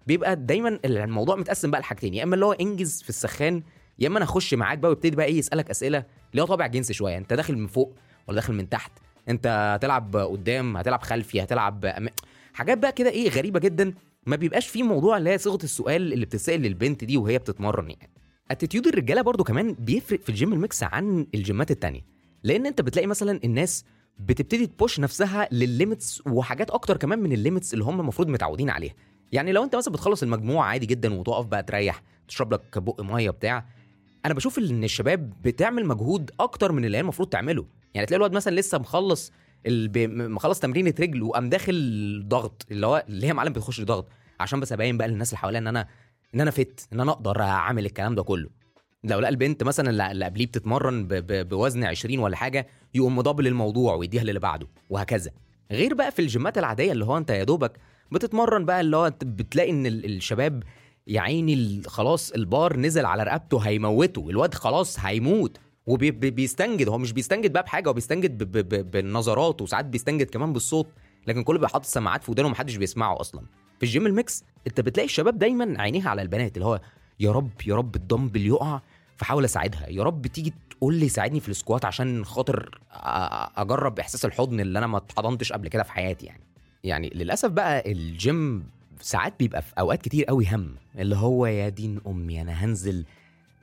بيبقى 0.07 0.37
دايما 0.37 0.79
الموضوع 0.85 1.37
متقسم 1.37 1.71
بقى 1.71 1.81
لحاجتين. 1.81 2.15
يا 2.15 2.23
إما 2.23 2.35
اللي 2.35 2.47
هو 2.47 2.53
إنجز 2.53 3.03
في 3.03 3.09
السخان 3.09 3.63
يا 3.99 4.07
إما 4.09 4.17
أنا 4.17 4.25
أخش 4.25 4.55
معاك 4.55 4.79
بقى 4.79 4.91
وابتدي 4.91 5.17
بقى 5.17 5.27
إيه 5.27 5.39
يسألك 5.39 5.71
أسئلة 5.71 6.05
اللي 6.31 6.43
هو 6.43 6.47
طابع 6.47 6.67
جنسي 6.67 6.95
شوية. 6.95 7.19
أنت 7.19 7.33
داخل 7.33 7.57
من 7.57 7.67
فوق 7.67 7.95
ولا 8.29 8.35
داخل 8.35 8.53
من 8.55 8.69
تحت؟ 8.69 8.93
أنت 9.29 9.47
هتلعب 9.47 10.17
قدام 10.17 10.77
هتلعب 10.77 11.03
خلفي 11.03 11.43
هتلعب 11.43 11.85
أم... 11.85 12.09
حاجات 12.55 12.79
بقى 12.79 12.93
كده 12.93 13.11
إيه 13.11 13.29
غريبة 13.29 13.61
جدا. 13.61 13.95
ما 14.27 14.37
بيبقاش 14.37 14.69
فيه 14.69 14.83
موضوع 14.83 15.17
اللي 15.17 15.31
هي 15.31 15.39
صيغة 15.39 15.59
السؤال 15.65 16.13
اللي 16.13 16.27
بتتسأل 16.27 16.61
للبنت 16.63 17.05
دي 17.05 17.17
وهي 17.17 17.39
بتتمرن 17.39 17.91
يعني. 17.91 18.11
attitude 18.51 18.87
الرجالة 18.87 19.23
برضو 19.23 19.45
كمان 19.45 19.73
بيفرق 19.79 20.21
في 20.21 20.29
الجيم 20.29 20.53
ال 20.53 20.60
mix 20.60 20.83
عن 20.83 21.27
الجيمات 21.35 21.71
التانية. 21.71 22.01
لأن 22.43 22.67
أنت 22.67 22.81
بتلاقي 22.81 23.07
مثلا 23.07 23.41
الناس 23.45 23.85
بتبتدي 24.19 24.67
تبوش 24.67 25.01
نفسها 25.01 25.49
للل 25.53 25.76
limits 25.76 26.23
وحاجات 26.27 26.71
أكتر 26.71 26.97
كمان 26.97 27.19
من 27.19 27.33
ال 27.33 27.39
limits 27.39 27.75
اللي 27.75 27.85
هم 27.85 28.01
المفروض 28.01 28.29
متعودين 28.29 28.71
عليها. 28.71 28.95
يعني 29.33 29.53
لو 29.53 29.65
أنت 29.65 29.77
مثلا 29.77 29.93
بتخلص 29.95 30.23
المجموعة 30.23 30.67
عادي 30.67 30.87
جدا 30.87 31.15
وتقف 31.15 31.47
بقى 31.47 31.63
تريح 31.63 32.03
تشرب 32.29 32.53
لك 32.55 32.79
بق 32.79 33.01
مية 33.01 33.31
بتاع 33.31 33.67
أنا 34.27 34.35
بشوف 34.35 34.59
إن 34.59 34.85
الشباب 34.85 35.33
بتعمل 35.43 35.87
مجهود 35.87 36.31
أكتر 36.41 36.73
من 36.73 36.85
اللي 36.85 36.97
هي 36.97 37.01
المفروض 37.01 37.29
تعمله. 37.29 37.67
يعني 37.95 38.07
تلاقي 38.07 38.19
الواد 38.19 38.33
مثلا 38.33 38.61
لسه 38.61 38.79
مخلص 38.79 39.33
الب... 39.67 39.99
مخلص 40.31 40.61
تمرينه 40.61 40.95
رجل 41.01 41.23
وقام 41.23 41.49
داخل 41.49 42.25
ضغط 42.29 42.67
اللي 42.71 42.87
هو 42.87 43.05
اللي 43.09 43.27
هي 43.27 43.33
معلم 43.33 43.53
بتخش 43.53 43.81
ضغط 43.81 44.09
عشان 44.41 44.61
بس 44.61 44.73
ابين 44.73 44.97
بقى 44.99 45.09
للناس 45.09 45.29
اللي 45.29 45.39
حواليا 45.39 45.59
ان 45.59 45.67
أنا 45.67 45.89
ان 46.35 46.41
أنا 46.41 46.51
فت 46.51 46.89
ان 46.93 47.01
أنا 47.01 47.13
أقدر 47.13 47.43
اعمل 47.43 47.87
الكلام 47.87 48.15
ده 48.15 48.23
كله. 48.23 48.49
لو 49.05 49.21
لقى 49.21 49.29
البنت 49.31 49.63
مثلا 49.63 50.11
اللي 50.11 50.25
قبليه 50.25 50.47
بتتمرن 50.47 51.07
ب... 51.07 51.15
ب... 51.15 51.49
بوزن 51.49 51.85
20 51.85 52.19
ولا 52.19 52.37
حاجة 52.37 52.67
يقوم 52.95 53.17
مدبل 53.17 53.47
الموضوع 53.47 53.95
ويديها 53.95 54.25
للي 54.25 54.39
بعده 54.39 54.67
وهكذا. 54.91 55.31
غير 55.73 55.95
بقى 55.95 56.13
في 56.13 56.19
الجيمات 56.23 56.59
العادية 56.59 56.93
اللي 56.93 57.05
هو 57.05 57.19
انت 57.19 57.31
يا 57.31 57.45
دوبك 57.45 57.73
بتتمرن 58.13 58.65
بقى 58.65 58.81
اللي 58.81 58.97
هو 58.97 59.13
بتلاقي 59.23 59.71
ان 59.71 59.87
الشباب 59.87 60.63
يا 61.07 61.21
عيني 61.21 61.83
خلاص 61.87 62.31
البار 62.31 62.77
نزل 62.77 63.07
على 63.07 63.23
رقبته 63.23 63.59
هيموته 63.59 64.31
الواد 64.31 64.55
خلاص 64.55 65.01
هيموت. 65.01 65.59
وبيستنجد 65.87 66.89
هو 66.89 66.99
مش 66.99 67.13
بيستنجد 67.13 67.53
بقى 67.53 67.63
بحاجة 67.63 67.89
هو 67.89 67.93
بيستنجد 67.93 68.39
بالنظرات 68.91 69.63
وساعات 69.63 69.85
بيستنجد 69.85 70.27
كمان 70.31 70.53
بالصوت 70.53 70.87
لكن 71.27 71.43
كله 71.43 71.57
بيبقى 71.59 71.71
حاطط 71.71 71.85
سماعات 71.85 72.25
في 72.25 72.31
ودانه 72.31 72.49
ومحدش 72.49 72.77
بيسمعه 72.77 73.21
أصلا. 73.21 73.41
في 73.79 73.83
الجيم 73.87 74.07
ال 74.07 74.16
mix 74.16 74.45
أنت 74.67 74.81
بتلاقي 74.81 75.05
الشباب 75.05 75.39
دايما 75.39 75.83
عينيها 75.83 76.11
على 76.11 76.23
البنات 76.23 76.55
اللي 76.57 76.67
هو 76.67 76.81
يا 77.21 77.33
رب 77.33 77.51
يا 77.67 77.75
رب 77.77 77.97
الدمبل 77.97 78.47
يقع 78.47 78.81
فحاول 79.17 79.45
أساعدها. 79.45 79.89
يا 79.89 80.03
رب 80.03 80.27
تيجي 80.27 80.53
تقول 80.71 80.95
لي 80.95 81.09
ساعدني 81.09 81.41
في 81.41 81.49
ال 81.49 81.55
squat 81.55 81.85
عشان 81.85 82.25
خاطر 82.25 82.81
أجرب 83.57 83.99
إحساس 83.99 84.25
الحضن 84.25 84.61
اللي 84.61 84.79
أنا 84.79 84.87
ما 84.87 84.99
اتحضنتش 84.99 85.53
قبل 85.53 85.69
كده 85.69 85.83
في 85.83 85.93
حياتي 85.93 86.27
يعني. 86.27 86.43
يعني 86.85 87.11
للأسف 87.15 87.49
بقى 87.51 87.93
الجيم 87.93 88.65
ساعات 89.01 89.35
بيبقى 89.39 89.63
في 89.63 89.73
أوقات 89.79 90.03
كتير 90.03 90.25
قوي 90.25 90.47
هم 90.49 90.75
اللي 90.99 91.17
هو 91.17 91.47
يا 91.47 91.69
دين 91.69 92.01
أمي 92.07 92.41
أنا 92.41 92.53
هنزل 92.65 93.05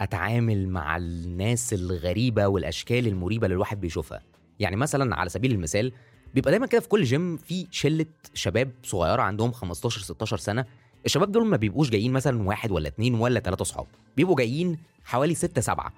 أتعامل 0.01 0.69
مع 0.69 0.97
الناس 0.97 1.73
الغريبة 1.73 2.47
والأشكال 2.47 3.07
المريبة 3.07 3.45
اللي 3.45 3.53
الواحد 3.53 3.81
بيشوفها. 3.81 4.21
يعني 4.59 4.75
مثلا 4.75 5.15
على 5.15 5.29
سبيل 5.29 5.51
المثال 5.51 5.91
بيبقى 6.33 6.51
دايما 6.51 6.65
كده 6.67 6.81
في 6.81 6.87
كل 6.87 7.03
جيم 7.03 7.37
في 7.37 7.67
شلة 7.71 8.05
شباب 8.33 8.71
صغيرة 8.83 9.21
عندهم 9.21 9.51
15 9.51 10.01
16 10.01 10.37
سنة. 10.37 10.65
الشباب 11.05 11.31
دول 11.31 11.45
ما 11.47 11.57
بيبقوش 11.57 11.89
جايين 11.89 12.11
مثلا 12.13 12.43
واحد 12.47 12.71
ولا 12.71 12.87
اتنين 12.87 13.15
ولا 13.15 13.39
تلاتة 13.39 13.65
صحاب. 13.65 13.85
بيبقوا 14.17 14.35
جايين 14.35 14.77
حوالي 15.05 15.35
ستة 15.35 15.61
سبعة. 15.61 15.93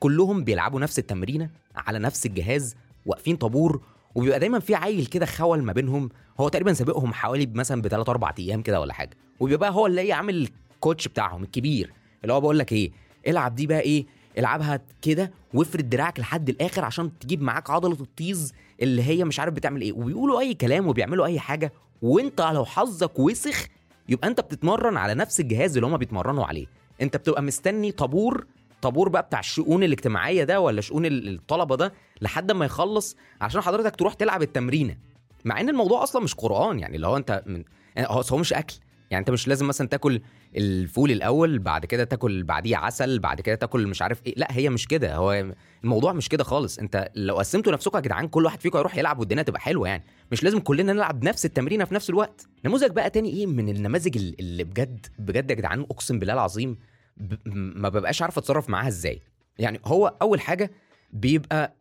كلهم 0.00 0.44
بيلعبوا 0.44 0.80
نفس 0.80 0.98
التمرينة 0.98 1.50
على 1.76 1.98
نفس 1.98 2.26
الجهاز 2.26 2.76
واقفين 3.06 3.36
طابور 3.36 3.80
وبيبقى 4.14 4.38
دايما 4.40 4.58
في 4.58 4.74
عيل 4.74 5.06
كده 5.06 5.26
خول 5.26 5.62
ما 5.62 5.72
بينهم. 5.72 6.08
هو 6.40 6.48
تقريبا 6.48 6.72
سابقهم 6.72 7.12
حوالي 7.14 7.46
مثلا 7.46 7.82
بثلاث 7.82 8.08
أربع 8.08 8.32
أيام 8.38 8.62
كده 8.62 8.80
ولا 8.80 8.92
حاجة. 8.92 9.16
وبيبقى 9.40 9.70
هو 9.70 9.86
اللي 9.86 10.12
عامل 10.12 10.48
الكوتش 10.74 11.08
بتاعهم 11.08 11.42
الكبير. 11.42 11.92
اللي 12.22 12.32
هو 12.32 12.40
بقول 12.40 12.58
لك 12.58 12.72
إيه 12.72 12.90
العب 13.26 13.54
دي 13.54 13.66
بقى 13.66 13.80
إيه 13.80 14.06
العبها 14.38 14.80
كده 15.02 15.30
وافرد 15.54 15.90
دراعك 15.90 16.20
لحد 16.20 16.48
الآخر 16.48 16.84
عشان 16.84 17.18
تجيب 17.18 17.42
معاك 17.42 17.70
عضلة 17.70 17.96
الطيز 18.00 18.52
اللي 18.82 19.02
هي 19.02 19.24
مش 19.24 19.40
عارف 19.40 19.54
بتعمل 19.54 19.80
إيه. 19.80 19.92
وبيقولوا 19.92 20.40
أي 20.40 20.54
كلام 20.54 20.86
وبيعملوا 20.86 21.26
أي 21.26 21.40
حاجة 21.40 21.72
وأنت 22.02 22.40
لو 22.40 22.64
حظك 22.64 23.18
وسخ 23.18 23.66
يبقى 24.08 24.28
أنت 24.28 24.40
بتتمرن 24.40 24.96
على 24.96 25.14
نفس 25.14 25.40
الجهاز 25.40 25.76
اللي 25.76 25.86
هما 25.86 25.96
بيتمرنوا 25.96 26.44
عليه. 26.44 26.66
أنت 27.02 27.16
بتبقى 27.16 27.42
مستني 27.42 27.92
طابور 27.92 28.46
طابور 28.82 29.08
بقى 29.08 29.22
بتاع 29.22 29.40
الشؤون 29.40 29.82
الاجتماعية 29.82 30.44
ده 30.44 30.60
ولا 30.60 30.80
شؤون 30.80 31.06
الطلبة 31.06 31.76
ده 31.76 31.92
لحد 32.20 32.52
ما 32.52 32.64
يخلص 32.64 33.16
عشان 33.40 33.60
حضرتك 33.60 33.96
تروح 33.96 34.14
تلعب 34.14 34.42
التمرينة. 34.42 34.96
مع 35.44 35.60
إن 35.60 35.68
الموضوع 35.68 36.02
أصلا 36.02 36.22
مش 36.22 36.34
قرآن 36.34 36.78
يعني 36.78 37.06
هو 37.06 37.16
أنت 37.16 37.42
من 37.46 37.64
هو 37.98 38.38
مش 38.38 38.52
أكل. 38.52 38.74
يعني 39.10 39.20
انت 39.20 39.30
مش 39.30 39.48
لازم 39.48 39.66
مثلا 39.66 39.88
تاكل 39.88 40.20
الفول 40.56 41.10
الأول 41.10 41.58
بعد 41.58 41.86
كده 41.86 42.04
تاكل 42.04 42.42
بعديه 42.42 42.76
عسل 42.76 43.18
بعد 43.18 43.40
كده 43.40 43.54
تاكل 43.54 43.86
مش 43.86 44.02
عارف 44.02 44.20
إيه. 44.26 44.34
لا 44.36 44.46
هي 44.50 44.70
مش 44.70 44.88
كده. 44.88 45.16
هو 45.16 45.52
الموضوع 45.84 46.12
مش 46.12 46.28
كده 46.28 46.44
خالص. 46.44 46.78
انت 46.78 47.10
لو 47.14 47.38
قسمتوا 47.38 47.72
نفسكم 47.72 47.96
يا 47.98 48.02
جدعان 48.02 48.28
كل 48.28 48.44
واحد 48.44 48.60
فيكم 48.60 48.78
يروح 48.78 48.96
يلعب 48.98 49.18
والدنيا 49.18 49.42
تبقى 49.42 49.60
حلوة 49.60 49.88
يعني. 49.88 50.04
مش 50.32 50.44
لازم 50.44 50.58
كلنا 50.58 50.92
نلعب 50.92 51.24
نفس 51.24 51.44
التمرينه 51.44 51.84
في 51.84 51.94
نفس 51.94 52.10
الوقت. 52.10 52.48
نموذج 52.64 52.90
بقى 52.90 53.10
تاني 53.10 53.28
إيه؟ 53.30 53.46
من 53.46 53.68
النماذج 53.68 54.16
اللي 54.40 54.64
بجد 54.64 55.06
بجد 55.18 55.50
يا 55.50 55.56
جدعان 55.56 55.80
أقسم 55.80 56.18
بالله 56.18 56.34
العظيم 56.34 56.78
ب... 57.16 57.34
ما 57.76 57.88
ببقاش 57.88 58.22
عارف 58.22 58.38
أتصرف 58.38 58.68
معاها 58.70 58.88
إزاي. 58.88 59.22
يعني 59.58 59.80
هو 59.84 60.14
أول 60.22 60.40
حاجة 60.40 60.70
بيبقى 61.12 61.74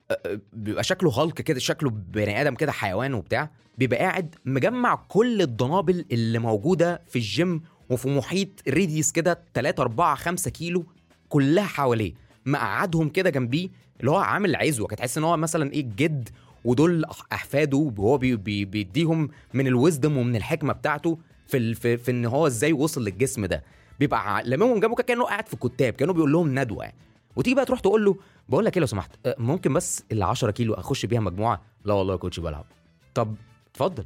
بيبقى 0.53 0.83
شكله 0.83 1.09
هالك 1.09 1.33
كده 1.41 1.59
شكله 1.59 1.89
بني 1.89 2.41
آدم 2.41 2.55
كده 2.55 2.71
حيوان 2.71 3.13
وبتاع 3.13 3.49
بيبقى 3.77 3.99
قاعد 3.99 4.35
مجمع 4.45 4.95
كل 4.95 5.41
الدنابل 5.41 6.05
اللي 6.11 6.39
موجودة 6.39 7.01
في 7.07 7.15
الجيم 7.15 7.61
وفي 7.89 8.09
محيط 8.09 8.49
radius 8.67 9.11
كده 9.11 9.39
3 9.53 9.81
4 9.81 10.15
5 10.15 10.51
كيلو 10.51 10.85
كلها 11.29 11.63
حواليه. 11.63 12.13
مقعدهم 12.45 13.09
كده 13.09 13.29
جنبيه 13.29 13.69
اللي 13.99 14.11
هو 14.11 14.15
عامل 14.17 14.55
عزوة 14.55 14.87
كده 14.87 14.97
تحس 14.97 15.17
إن 15.17 15.23
هو 15.23 15.37
مثلا 15.37 15.73
إيه 15.73 15.81
جد 15.97 16.29
ودول 16.65 17.05
أحفاده 17.33 17.77
وهو 17.77 18.17
بي 18.17 18.35
بي 18.35 18.65
بيديهم 18.65 19.29
من 19.53 19.67
ال 19.67 19.74
wisdom 19.74 20.17
ومن 20.17 20.35
الحكمة 20.35 20.73
بتاعته 20.73 21.17
في 21.47 21.57
ال 21.57 21.75
في, 21.75 21.97
في 21.97 22.11
إن 22.11 22.25
هو 22.25 22.47
إزاي 22.47 22.73
وصل 22.73 23.03
للجسم 23.03 23.45
ده. 23.45 23.63
بيبقى 23.99 24.43
لممهم 24.43 24.79
جنبه 24.79 24.95
كأنه 24.95 25.23
قاعد 25.25 25.47
في 25.47 25.55
كتاب 25.55 25.93
كانوا 25.93 26.13
بيقول 26.13 26.31
لهم 26.31 26.59
ندوة. 26.59 26.85
وتيجي 27.35 27.55
بقى 27.55 27.65
تروح 27.65 27.79
تقول 27.79 28.05
له 28.05 28.15
بقول 28.49 28.65
لك 28.65 28.75
إيه 28.77 28.81
لو 28.81 28.87
سمحت 28.87 29.11
ممكن 29.37 29.73
بس 29.73 30.03
ال 30.11 30.23
10 30.23 30.51
كيلو 30.51 30.73
أخش 30.73 31.05
بيها 31.05 31.19
مجموعة؟ 31.19 31.61
لا 31.85 31.93
والله 31.93 32.13
يا 32.13 32.19
كوتش 32.19 32.39
بلعب. 32.39 32.65
طب 33.13 33.35
اتفضل. 33.71 34.05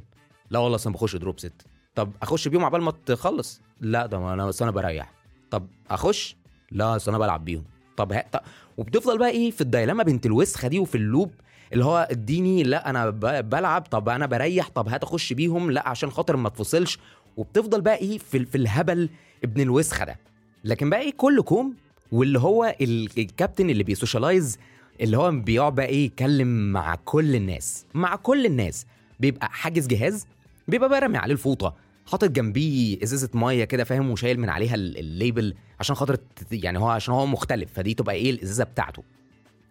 لا 0.50 0.58
والله 0.58 0.74
أصلا 0.76 0.92
بخش 0.92 1.16
drop 1.16 1.40
set. 1.40 1.66
طب 1.94 2.12
أخش 2.22 2.48
بيهم 2.48 2.64
عبال 2.64 2.82
ما 2.82 2.92
تخلص؟ 3.06 3.60
لا 3.80 4.06
ده 4.06 4.18
ما 4.18 4.32
أنا 4.34 4.46
بس 4.46 4.62
أنا 4.62 4.70
بريح. 4.70 5.12
طب 5.50 5.66
أخش؟ 5.90 6.36
لا 6.72 6.96
أصل 6.96 7.10
أنا 7.10 7.18
بلعب 7.18 7.44
بيهم. 7.44 7.64
طب. 7.96 8.20
طب 8.32 8.40
وبتفضل 8.78 9.18
بقى 9.18 9.30
إيه 9.30 9.50
في 9.50 9.60
ال 9.60 9.65
dilemma 9.65 10.02
بنت 10.02 10.26
الوسخة 10.26 10.68
دي 10.68 10.78
وفي 10.78 10.94
ال 10.94 11.01
loop 11.01 11.30
اللي 11.72 11.84
هو 11.84 12.08
اديني 12.10 12.62
لا 12.62 12.90
أنا 12.90 13.10
بلعب 13.40 13.82
طب 13.82 14.08
أنا 14.08 14.26
بريح 14.26 14.68
طب 14.68 14.88
هات 14.88 15.02
أخش 15.04 15.32
بيهم 15.32 15.70
لا 15.70 15.88
عشان 15.88 16.10
خاطر 16.10 16.36
ما 16.36 16.48
تفصلش. 16.48 16.98
وبتفضل 17.36 17.80
بقى 17.80 17.96
إيه 17.96 18.18
في, 18.18 18.44
في 18.44 18.54
الهبل 18.58 19.10
ابن 19.44 19.60
الوسخة 19.60 20.04
ده. 20.04 20.18
لكن 20.64 20.90
بقى 20.90 21.00
إيه 21.00 21.12
كل 21.16 21.42
كوم 21.42 21.74
واللي 22.12 22.38
هو 22.38 22.76
الكابتن 23.18 23.70
اللي 23.70 23.82
بي 23.84 23.98
socialize 23.98 24.58
اللي 25.00 25.16
هو 25.16 25.30
بيقعد 25.30 25.74
بقى 25.74 25.86
إيه 25.86 26.04
يتكلم 26.06 26.72
مع 26.72 26.94
كل 26.94 27.36
الناس. 27.36 27.86
مع 27.94 28.16
كل 28.16 28.46
الناس. 28.46 28.86
بيبقى 29.20 29.48
حاجز 29.50 29.86
جهاز 29.86 30.26
بيبقى 30.68 30.88
بقى 30.88 31.00
رامي 31.00 31.18
عليه 31.18 31.32
الفوطة. 31.32 31.74
حاطط 32.06 32.30
جنبيه 32.30 33.02
إزازة 33.02 33.28
مية 33.34 33.64
كده 33.64 33.84
فاهم؟ 33.84 34.10
وشايل 34.10 34.40
من 34.40 34.48
عليها 34.48 34.74
الليبل 34.74 35.54
عشان 35.80 35.96
خاطر 35.96 36.16
يعني 36.52 36.78
هو 36.78 36.88
عشان 36.88 37.14
هو 37.14 37.26
مختلف. 37.26 37.70
فدي 37.74 37.94
تبقى 37.94 38.14
إيه 38.14 38.30
الإزازة 38.30 38.64
بتاعته. 38.64 39.02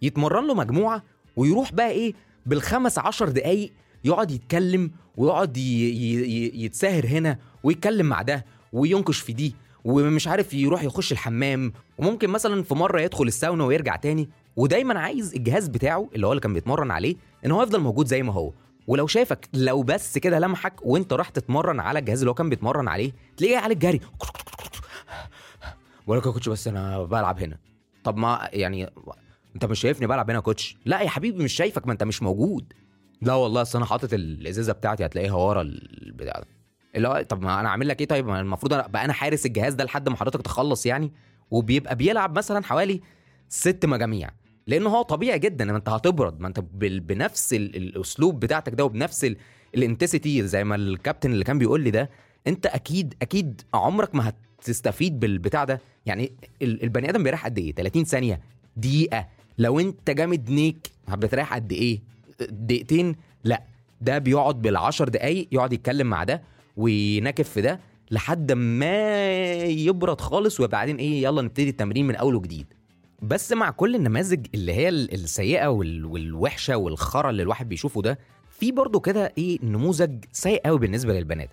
يتمرن 0.01 0.48
له 0.48 0.53
مجموعة 0.53 1.03
ويروح 1.36 1.74
بقى 1.74 1.91
إيه 1.91 2.13
بالخمس 2.46 3.00
عشر 3.00 3.29
دقايق 3.29 3.72
يقعد 4.03 4.31
يتكلم 4.31 4.91
ويقعد 5.17 5.58
يتساهر 5.58 7.05
هنا 7.08 7.38
ويتكلم 7.63 8.05
مع 8.05 8.22
ده 8.22 8.46
وينكش 8.74 9.19
في 9.19 9.34
دي. 9.34 9.55
ومش 9.83 10.27
عارف 10.27 10.53
يروح 10.53 10.83
يخش 10.83 11.12
الحمام 11.12 11.74
وممكن 11.98 12.29
مثلا 12.29 12.63
في 12.63 12.74
مرة 12.75 13.01
يدخل 13.01 13.27
الساونا 13.27 13.63
ويرجع 13.65 13.95
تاني. 13.95 14.29
ودايما 14.55 15.00
عايز 15.00 15.36
الجهاز 15.36 15.67
بتاعه 15.67 16.09
اللي 16.15 16.27
هو 16.27 16.31
اللي 16.31 16.41
كان 16.41 16.53
بيتمرن 16.53 16.91
عليه 16.91 17.15
إن 17.45 17.51
هو 17.51 17.63
يفضل 17.63 17.79
موجود 17.79 18.07
زي 18.07 18.24
ما 18.24 18.33
هو. 18.33 18.53
ولو 18.88 19.07
شافك 19.07 19.50
لو 19.53 19.83
بس 19.83 20.17
كده 20.17 20.39
لمحك 20.39 20.74
وأنت 20.81 21.13
راح 21.13 21.29
تتمرن 21.29 21.79
على 21.79 22.00
الجهاز 22.00 22.19
اللي 22.19 22.29
هو 22.29 22.33
كان 22.33 22.50
بيتمرن 22.50 22.88
عليه 22.88 23.12
تلاقيه 23.38 23.57
على 23.57 23.74
الجري. 23.74 24.00
بقول 26.07 26.17
لك 26.17 26.25
يا 26.25 26.31
كوتش 26.31 26.50
بس 26.50 26.67
أنا 26.67 27.03
بلعب 27.03 27.39
هنا. 27.39 27.57
طب 28.03 28.17
ما 28.17 28.50
يعني 28.53 28.89
أنت 29.55 29.65
مش 29.65 29.79
شايفني 29.79 30.07
بلعب 30.07 30.29
هنا 30.29 30.38
يا 30.39 30.43
كوتش؟ 30.43 30.77
لا 30.86 31.01
يا 31.01 31.09
حبيبي 31.09 31.43
مش 31.43 31.53
شايفك 31.53 31.88
ما 31.88 31.93
أنت 31.93 32.03
مش 32.03 32.24
موجود. 32.24 32.74
لا 33.21 33.33
والله 33.33 33.62
أصل 33.62 33.77
أنا 33.77 33.86
حاطط 33.86 34.13
الإزازة 34.13 34.74
بتاعتي 34.74 35.05
هتلاقيها 35.05 35.33
ورا 35.33 35.62
البتاع 35.62 36.43
اللي 36.96 37.08
هو 37.08 37.25
طب 37.29 37.41
ما 37.41 37.60
أنا 37.60 37.69
اعمل 37.69 37.88
لك 37.88 38.01
إيه 38.01 38.08
طيب؟ 38.08 38.29
المفروض 38.29 38.74
أنا 38.74 38.88
بقى 38.88 39.05
أنا 39.05 39.13
حارس 39.13 39.46
الجهاز 39.46 39.74
ده 39.74 39.84
لحد 39.84 40.10
ما 40.10 40.15
حضرتك 40.15 40.41
تخلص 40.41 40.86
يعني 40.86 41.12
وبيبقى 41.51 41.96
بيلعب 41.96 42.38
مثلا 42.38 42.63
حوالي 42.63 43.01
ست 43.50 43.86
مجاميع 43.86 44.29
لأن 44.67 44.88
هو 44.88 45.01
طبيعي 45.01 45.39
جدا 45.39 45.65
ما 45.65 45.77
انت 45.77 45.89
هتبرد 45.89 46.39
ما 46.39 46.48
انت 46.48 46.60
بنفس 46.79 47.53
الأسلوب 47.53 48.39
بتاعتك 48.39 48.74
ده 48.74 48.86
وبنفس 48.86 49.36
الانتسيتي 49.75 50.48
زي 50.48 50.63
ما 50.63 50.75
الكابتن 50.75 51.31
اللي 51.31 51.43
كان 51.43 51.60
بيقول 51.60 51.81
لي 51.81 51.91
ده 51.91 52.10
انت 52.48 52.65
أكيد 52.65 53.13
أكيد 53.22 53.62
عمرك 53.74 54.15
ما 54.15 54.34
هتستفيد 54.60 55.19
بالبتاع 55.19 55.63
ده. 55.63 55.81
يعني 56.05 56.31
البني 56.62 57.10
آدم 57.10 57.24
بيريح 57.24 57.46
قد 57.46 57.58
إيه؟ 57.58 57.74
30 57.75 58.03
ثانية 58.03 58.41
دقيقة. 58.77 59.27
لو 59.58 59.79
انت 59.79 60.12
جامد 60.12 60.50
نيك 60.50 60.91
بتريح 61.10 61.53
قد 61.53 61.72
إيه؟ 61.72 62.01
دقيقتين؟ 62.50 63.15
لا. 63.43 63.63
ده 64.01 64.17
بيقعد 64.17 64.62
بالعشر 64.62 65.10
دقايق 65.10 65.48
يقعد 65.51 65.74
يتكلم 65.74 66.08
مع 66.08 66.24
ده. 66.24 66.41
ويناكف 66.79 67.50
في 67.50 67.62
ده 67.62 67.79
لحد 68.12 68.51
ما 68.51 69.25
يبرد 69.63 70.21
خالص 70.21 70.59
وبعدين 70.59 70.95
إيه 70.95 71.24
يلا 71.24 71.41
نبتدي 71.41 71.69
التمرين 71.69 72.07
من 72.07 72.15
أول 72.15 72.36
وجديد. 72.36 72.65
بس 73.21 73.51
مع 73.51 73.69
كل 73.69 73.95
النماذج 73.95 74.45
اللي 74.55 74.74
هي 74.74 74.89
السيئة 74.89 75.67
والوحشة 75.67 76.77
والخرا 76.77 77.29
اللي 77.29 77.43
الواحد 77.43 77.69
بيشوفه 77.69 78.01
ده 78.01 78.19
في 78.50 78.71
برضه 78.71 79.00
كده 79.00 79.33
إيه 79.38 79.59
نموذج 79.63 80.25
سيء 80.31 80.62
قوي 80.65 80.79
بالنسبة 80.79 81.13
للبنات. 81.13 81.50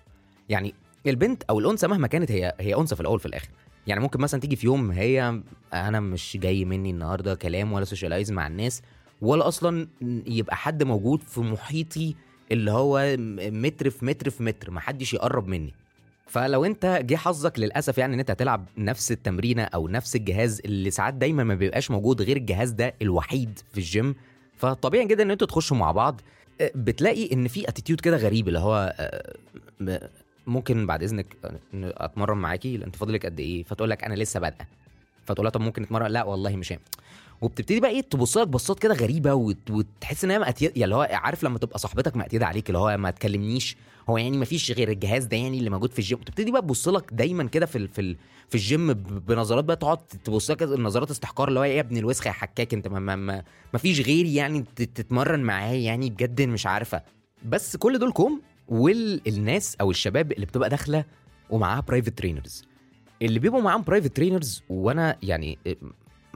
يعني 0.49 0.73
البنت 1.07 1.43
أو 1.49 1.59
الأنثى 1.59 1.87
مهما 1.87 2.07
كانت 2.07 2.31
هي 2.31 2.53
هي 2.59 2.75
أنثى 2.75 2.95
في 2.95 3.01
الأول 3.01 3.19
في 3.19 3.25
الآخر. 3.25 3.47
يعني 3.87 4.01
ممكن 4.01 4.21
مثلا 4.21 4.39
تيجي 4.41 4.55
في 4.55 4.65
يوم 4.65 4.91
هي 4.91 5.41
أنا 5.73 5.99
مش 5.99 6.37
جاي 6.41 6.65
مني 6.65 6.89
النهارده 6.89 7.35
كلام 7.35 7.73
ولا 7.73 7.85
سوشيالايز 7.85 8.31
مع 8.31 8.47
الناس 8.47 8.81
ولا 9.21 9.47
أصلا 9.47 9.87
يبقى 10.27 10.55
حد 10.55 10.83
موجود 10.83 11.21
في 11.21 11.41
محيطي 11.41 12.15
اللي 12.51 12.71
هو 12.71 13.15
متر 13.39 13.89
في 13.89 14.05
متر 14.05 14.29
في 14.29 14.43
متر 14.43 14.71
محدش 14.71 15.13
يقرب 15.13 15.47
مني. 15.47 15.73
فلو 16.27 16.65
انت 16.65 16.99
جه 17.05 17.15
حظك 17.15 17.59
للأسف 17.59 17.97
يعني 17.97 18.13
ان 18.13 18.19
انت 18.19 18.31
هتلعب 18.31 18.65
نفس 18.77 19.11
التمرينة 19.11 19.63
أو 19.63 19.87
نفس 19.87 20.15
الجهاز 20.15 20.61
اللي 20.65 20.91
ساعات 20.91 21.13
دايما 21.13 21.43
ما 21.43 21.55
بيبقاش 21.55 21.91
موجود 21.91 22.21
غير 22.21 22.37
الجهاز 22.37 22.71
ده 22.71 22.93
الوحيد 23.01 23.59
في 23.71 23.77
الجيم 23.77 24.15
فطبيعي 24.57 25.05
جدا 25.05 25.23
ان 25.23 25.31
أنتوا 25.31 25.47
تخشوا 25.47 25.77
مع 25.77 25.91
بعض. 25.91 26.21
بتلاقي 26.75 27.33
ان 27.33 27.47
في 27.47 27.69
attitude 27.69 28.01
كده 28.01 28.17
غريب 28.17 28.47
اللي 28.47 28.59
هو 28.59 28.93
ممكن 30.47 30.87
بعد 30.87 31.03
إذنك 31.03 31.25
أتمرن 31.73 32.37
معاكي 32.37 32.75
أنت 32.75 32.95
فاضلك 32.95 33.25
قد 33.25 33.39
إيه؟ 33.39 33.63
فتقول 33.63 33.89
لك 33.89 34.03
أنا 34.03 34.13
لسه 34.13 34.39
بادئة. 34.39 34.67
فتقول 35.25 35.43
لها 35.45 35.51
طب 35.51 35.61
ممكن 35.61 35.81
نتمرن؟ 35.81 36.11
لأ 36.11 36.23
والله 36.23 36.55
مش 36.55 36.71
هينفع. 36.71 36.85
وبتبتدي 37.41 37.79
بقى 37.79 37.89
إيه 37.91 38.01
تبص 38.01 38.37
لك 38.37 38.47
بصات 38.47 38.79
كده 38.79 38.93
غريبة 38.93 39.33
وت... 39.33 39.71
وتحس 39.71 40.23
إن 40.23 40.31
هي 40.31 40.53
يعني 40.61 40.83
اللي 40.83 40.95
هو 40.95 41.07
عارف 41.11 41.43
لما 41.43 41.57
تبقى 41.59 41.79
صاحبتك 41.79 42.17
مقتيده 42.17 42.45
عليك 42.45 42.67
اللي 42.69 42.77
هو 42.77 42.97
ما 42.97 43.11
تكلمنيش 43.11 43.75
هو 44.09 44.17
يعني 44.17 44.37
ما 44.37 44.45
فيش 44.45 44.71
غير 44.71 44.89
الجهاز 44.89 45.25
ده 45.25 45.37
يعني 45.37 45.57
اللي 45.57 45.69
موجود 45.69 45.91
في 45.91 45.99
الجيم 45.99 46.19
وتبتدي 46.19 46.51
بقى 46.51 46.61
تبص 46.61 46.87
لك 46.87 47.13
دايما 47.13 47.43
كده 47.43 47.65
في. 47.65 47.87
في. 47.87 48.15
في 48.49 48.55
الجيم 48.55 48.93
بنظرات 48.93 49.63
بقى 49.63 49.75
تقعد 49.75 49.97
تبص 49.97 50.51
لك 50.51 50.63
نظرات 50.63 51.11
استحقار 51.11 51.47
اللي 51.47 51.59
هو 51.59 51.63
يا 51.63 51.79
ابن 51.79 51.97
الوسخ 51.97 52.27
يا 52.27 52.31
حكاك 52.31 52.73
انت 52.73 52.87
ما, 52.87 52.99
ما, 52.99 53.15
ما... 53.15 53.43
ما 53.73 53.79
فيش 53.79 54.01
غيري 54.01 54.35
يعني 54.35 54.63
تتمرن 54.75 55.39
معاه 55.39 55.73
يعني 55.73 56.09
بجد 56.09 56.41
مش 56.41 56.65
عارفة 56.65 57.01
بس 57.45 57.75
كل 57.75 57.99
دول 57.99 58.11
كوم 58.11 58.41
والناس 58.67 59.75
أو 59.81 59.91
الشباب 59.91 60.31
اللي 60.31 60.45
بتبقى 60.45 60.69
داخلة 60.69 61.05
ومعاها 61.49 61.79
private 61.79 62.17
trainers 62.17 62.65
اللي 63.21 63.39
بيبقوا 63.39 63.61
معاهم 63.61 63.81
private 63.83 64.15
trainers 64.15 64.63
وأنا 64.69 65.17
يعني 65.23 65.57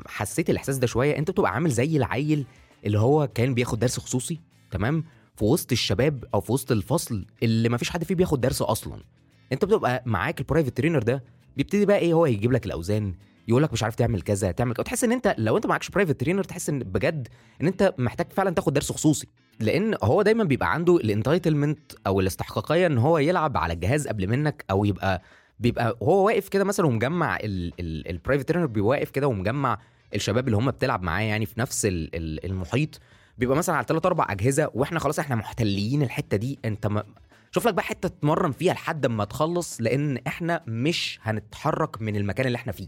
حسيت 0.08 0.50
الإحساس 0.50 0.78
ده 0.78 0.88
شوية 0.88 1.18
أنت 1.18 1.32
بتبقى 1.32 1.52
عامل 1.54 1.70
زي 1.70 1.98
العيل 1.98 2.46
اللي 2.86 3.00
هو 3.00 3.28
كان 3.28 3.54
بياخد 3.54 3.80
درس 3.80 4.00
خصوصي 4.00 4.40
تمام؟ 4.72 5.04
في 5.36 5.46
وسط 5.46 5.72
الشباب 5.72 6.24
أو 6.34 6.42
في 6.42 6.52
وسط 6.52 6.72
الفصل 6.72 7.26
اللي 7.44 7.70
ما 7.70 7.78
فيش 7.78 7.90
حد 7.90 8.04
فيه 8.04 8.16
بياخد 8.16 8.42
درس 8.42 8.62
أصلا. 8.62 9.04
أنت 9.52 9.66
بتبقى 9.66 10.04
معاك 10.06 10.40
ال 10.40 10.44
private 10.45 10.78
trainer 10.78 11.04
ده 11.04 11.24
بيبتدي 11.58 11.86
بقى 11.86 11.98
إيه 11.98 12.14
هو 12.14 12.26
يجيب 12.26 12.52
لك 12.52 12.66
الأوزان 12.66 13.14
يقول 13.48 13.64
لك 13.64 13.74
مش 13.74 13.84
عارف 13.84 13.96
تعمل 13.96 14.22
كذا 14.22 14.52
تعمل 14.52 14.74
كذا. 14.74 14.82
وتحس 14.82 15.04
إن 15.04 15.12
أنت 15.12 15.36
لو 15.38 15.58
أنت 15.58 15.66
معكش 15.66 15.90
private 15.90 16.20
trainer 16.20 16.44
تحس 16.44 16.70
إن 16.70 16.80
بجد 16.80 17.28
إن 17.62 17.68
أنت 17.68 17.94
محتاج 17.98 18.32
فعلا 18.34 18.50
تاخد 18.50 18.74
درس 18.74 18.92
خصوصي. 18.92 19.28
لأن 19.60 19.96
هو 20.04 20.22
دايما 20.22 20.44
بيبقى 20.44 20.74
عنده 20.74 20.96
ال 20.98 21.06
entitlement 21.06 21.92
أو 22.08 22.20
الاستحقاقية 22.20 22.88
إن 22.88 22.98
هو 22.98 23.18
يلعب 23.18 23.58
على 23.58 23.74
الجهاز 23.74 24.08
قبل 24.08 24.28
منك 24.28 24.66
أو 24.72 24.86
يبقى 24.86 25.22
بيبقى 25.62 25.98
هو 26.04 26.26
واقف 26.26 26.50
كده 26.50 26.64
مثلا 26.64 26.86
ومجمع 26.86 27.38
ال 27.44 27.57
private 27.57 28.48
trainer 28.50 28.66
بيبقى 28.66 28.90
واقف 28.90 29.10
كده 29.10 29.28
ومجمع 29.28 29.78
الشباب 30.16 30.48
اللي 30.48 30.58
هم 30.58 30.72
بتلعب 30.72 31.04
معاه 31.04 31.22
يعني 31.22 31.46
في 31.46 31.60
نفس 31.60 31.86
ال- 31.86 32.16
ال- 32.16 32.46
المحيط 32.46 33.00
بيبقى 33.38 33.58
مثلا 33.58 33.76
على 33.76 33.86
ثلاث 33.90 34.06
أربع 34.06 34.28
أجهزة 34.30 34.70
وإحنا 34.74 35.00
خلاص 35.00 35.20
إحنا 35.20 35.36
محتلين 35.36 36.02
الحتة 36.04 36.38
دي 36.38 36.60
انت 36.66 36.88
ما 36.88 37.04
شوف 37.52 37.68
لك 37.68 37.74
بقى 37.74 37.84
حتة 37.84 38.10
تتمرن 38.10 38.52
فيها 38.52 38.74
لحد 38.74 39.06
ما 39.06 39.26
تخلص 39.26 39.82
لأن 39.82 40.18
إحنا 40.28 40.62
مش 40.68 41.20
هنتحرك 41.24 42.02
من 42.02 42.16
المكان 42.16 42.48
اللي 42.48 42.56
إحنا 42.56 42.72
فيه. 42.72 42.88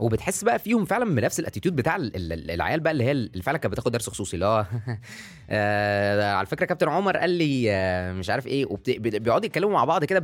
وبتحس 0.00 0.44
بقى 0.44 0.58
فيهم 0.58 0.84
فعلا 0.84 1.14
بنفس 1.14 1.40
الاتيتيود 1.40 1.76
بتاع 1.76 1.96
ال- 1.96 2.16
ال- 2.16 2.50
العيال 2.50 2.80
بقى 2.80 2.92
اللي 2.92 3.04
هي 3.04 3.12
اللي 3.12 3.42
فعلا 3.42 3.58
كانت 3.58 3.72
بتاخد 3.72 3.92
درس 3.92 4.08
خصوصي 4.08 4.44
هو 4.44 4.66
آه، 5.50 6.32
على 6.34 6.46
فكرة 6.46 6.66
كابتن 6.66 6.88
عمر 6.88 7.16
قال 7.16 7.30
لي 7.30 7.64
آه، 7.72 8.12
مش 8.12 8.30
عارف 8.30 8.46
إيه 8.46 8.66
وبيقعدوا 8.66 9.46
يتكلموا 9.46 9.72
مع 9.72 9.84
بعض 9.84 10.04
كده 10.04 10.18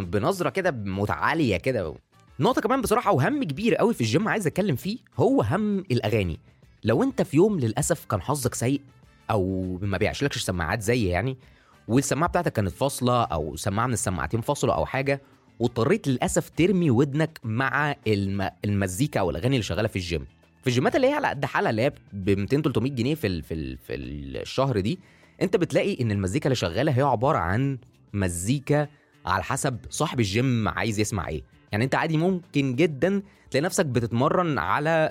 بنظرة 0.00 0.50
كده 0.50 0.70
متعالية 0.70 1.56
كده. 1.56 1.94
نقطة 2.40 2.60
كمان 2.60 2.80
بصراحة 2.80 3.12
وهم 3.12 3.44
كبير 3.44 3.74
قوي 3.74 3.94
في 3.94 4.00
الجيم 4.00 4.28
عايز 4.28 4.46
أتكلم 4.46 4.76
فيه 4.76 4.98
هو 5.18 5.42
هم 5.42 5.78
الأغاني. 5.78 6.38
لو 6.84 7.02
أنت 7.02 7.22
في 7.22 7.36
يوم 7.36 7.60
للأسف 7.60 8.04
كان 8.04 8.20
حظك 8.22 8.54
سيء 8.54 8.80
أو 9.30 9.62
ما 9.82 9.98
بتشيلكش 9.98 10.42
سماعات 10.42 10.82
زي 10.82 11.06
يعني 11.08 11.36
والسماعة 11.88 12.28
بتاعتك 12.28 12.52
كانت 12.52 12.70
فاصلة 12.70 13.22
أو 13.24 13.56
سماعة 13.56 13.86
من 13.86 13.92
السماعتين 13.92 14.40
فاصلة 14.40 14.74
أو 14.74 14.86
حاجة 14.86 15.20
واضطريت 15.60 16.08
للأسف 16.08 16.48
ترمي 16.56 16.90
ودنك 16.90 17.38
مع 17.44 17.96
الم... 18.06 18.50
المزيكا 18.64 19.20
أو 19.20 19.30
الأغاني 19.30 19.56
اللي 19.56 19.62
شغالة 19.62 19.88
في 19.88 19.96
الجيم. 19.96 20.26
في 20.62 20.66
الجيمات 20.66 20.96
اللي 20.96 21.06
هي 21.06 21.12
على 21.12 21.28
قد 21.28 21.44
حالها 21.44 21.70
اللي 21.70 21.82
هي 21.82 21.92
ب 22.12 22.30
200 22.30 22.62
300 22.62 22.92
جنيه 22.92 23.14
في 23.14 23.26
ال... 23.26 23.42
في 23.42 23.54
ال... 23.54 23.78
في 23.78 23.94
الشهر 23.94 24.80
دي 24.80 24.98
أنت 25.42 25.56
بتلاقي 25.56 26.00
إن 26.00 26.10
المزيكا 26.10 26.46
اللي 26.46 26.56
شغالة 26.56 26.92
هي 26.92 27.02
عبارة 27.02 27.38
عن 27.38 27.78
مزيكا 28.12 28.88
على 29.26 29.42
حسب 29.42 29.76
صاحب 29.90 30.20
الجيم 30.20 30.68
عايز 30.68 31.00
يسمع 31.00 31.28
إيه. 31.28 31.42
يعني 31.72 31.84
أنت 31.84 31.94
عادي 31.94 32.16
ممكن 32.16 32.76
جدا 32.76 33.22
تلاقي 33.50 33.64
نفسك 33.64 33.86
بتتمرن 33.86 34.58
على 34.58 35.10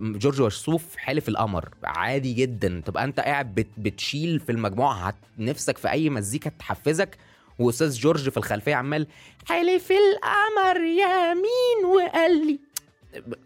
جورج 0.00 0.40
وسوف 0.40 0.96
حلف 0.96 1.28
القمر. 1.28 1.68
عادي 1.84 2.32
جدا. 2.32 2.82
تبقى 2.86 3.04
أنت 3.04 3.20
قاعد 3.20 3.54
بت... 3.54 3.66
بتشيل 3.78 4.40
في 4.40 4.52
المجموعة. 4.52 5.14
نفسك 5.38 5.78
في 5.78 5.90
أي 5.90 6.10
مزيكا 6.10 6.50
تحفزك 6.58 7.16
وأستاذ 7.62 7.92
جورج 7.98 8.28
في 8.28 8.36
الخلفية 8.36 8.74
عمال 8.74 9.06
حلف 9.48 9.92
القمر 9.92 10.76
يمين 10.84 11.94
وقال 11.96 12.46
لي 12.46 12.60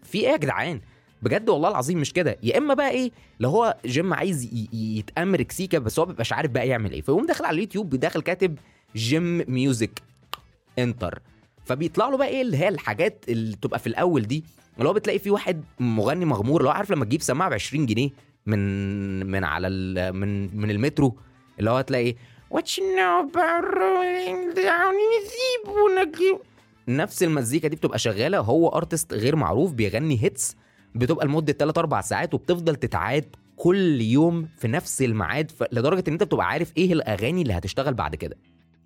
في 0.03 0.17
إيه 0.17 0.27
يا 0.27 0.37
جدعان؟ 0.37 0.81
بجد 1.21 1.49
والله 1.49 1.69
العظيم 1.69 1.99
مش 2.01 2.13
كده. 2.13 2.37
يا 2.43 2.57
إما 2.57 2.73
بقى 2.73 2.89
إيه 2.89 3.11
لو 3.39 3.49
هو 3.49 3.77
جيم 3.85 4.13
عايز 4.13 4.43
ي- 4.43 4.69
ي- 4.73 4.97
يتامرك 4.97 5.51
سيكا 5.51 5.79
بس 5.79 5.99
هو 5.99 6.05
مبيبقاش 6.05 6.33
عارف 6.33 6.51
بقى 6.51 6.67
يعمل 6.67 6.91
إيه. 6.91 7.01
فيقوم 7.01 7.25
داخل 7.25 7.45
على 7.45 7.55
اليوتيوب 7.55 7.89
داخل 7.95 8.21
كاتب 8.21 8.57
gym 8.95 9.43
music 9.47 10.01
enter. 10.79 11.19
فبيطلع 11.65 12.09
له 12.09 12.17
بقى 12.17 12.27
إيه 12.27 12.41
اللي 12.41 12.57
هي 12.57 12.67
الحاجات 12.69 13.25
اللي 13.29 13.55
تبقى 13.55 13.79
في 13.79 13.87
الأول 13.87 14.21
دي. 14.21 14.43
اللي 14.77 14.89
هو 14.89 14.93
بتلاقي 14.93 15.19
في 15.19 15.29
واحد 15.29 15.63
مغني 15.79 16.25
مغمور 16.25 16.59
اللي 16.61 16.69
هو 16.69 16.73
عارف 16.73 16.91
لما 16.91 17.05
تجيب 17.05 17.21
سماعة 17.21 17.49
ب 17.49 17.53
20 17.53 17.85
جنيه 17.85 18.09
من 18.45 19.25
من 19.25 19.43
على 19.43 19.69
من 20.11 20.57
من 20.57 20.71
المترو 20.71 21.17
اللي 21.59 21.69
هو 21.69 21.81
تلاقي 21.81 22.15
What 22.49 22.77
you 22.77 22.83
know 22.97 23.27
about 23.27 23.63
rolling 23.81 24.53
down? 24.55 24.95
The 26.15 26.47
نفس 26.87 27.23
المزيكا 27.23 27.67
دي 27.67 27.75
بتبقى 27.75 27.99
شغالة. 27.99 28.39
هو 28.39 28.67
artist 28.69 29.13
غير 29.13 29.35
معروف 29.35 29.73
بيغني 29.73 30.23
hits 30.23 30.55
بتبقى 30.95 31.25
لمدة 31.27 31.53
3 31.53 31.79
4 31.79 32.01
ساعات 32.01 32.33
وبتفضل 32.33 32.75
تتعاد 32.75 33.35
كل 33.55 34.01
يوم 34.01 34.47
في 34.57 34.67
نفس 34.67 35.01
الميعاد. 35.01 35.51
لدرجة 35.71 36.03
إن 36.07 36.13
أنت 36.13 36.23
بتبقى 36.23 36.47
عارف 36.47 36.73
إيه 36.77 36.93
الأغاني 36.93 37.41
اللي 37.41 37.53
هتشتغل 37.53 37.93
بعد 37.93 38.15
كده. 38.15 38.37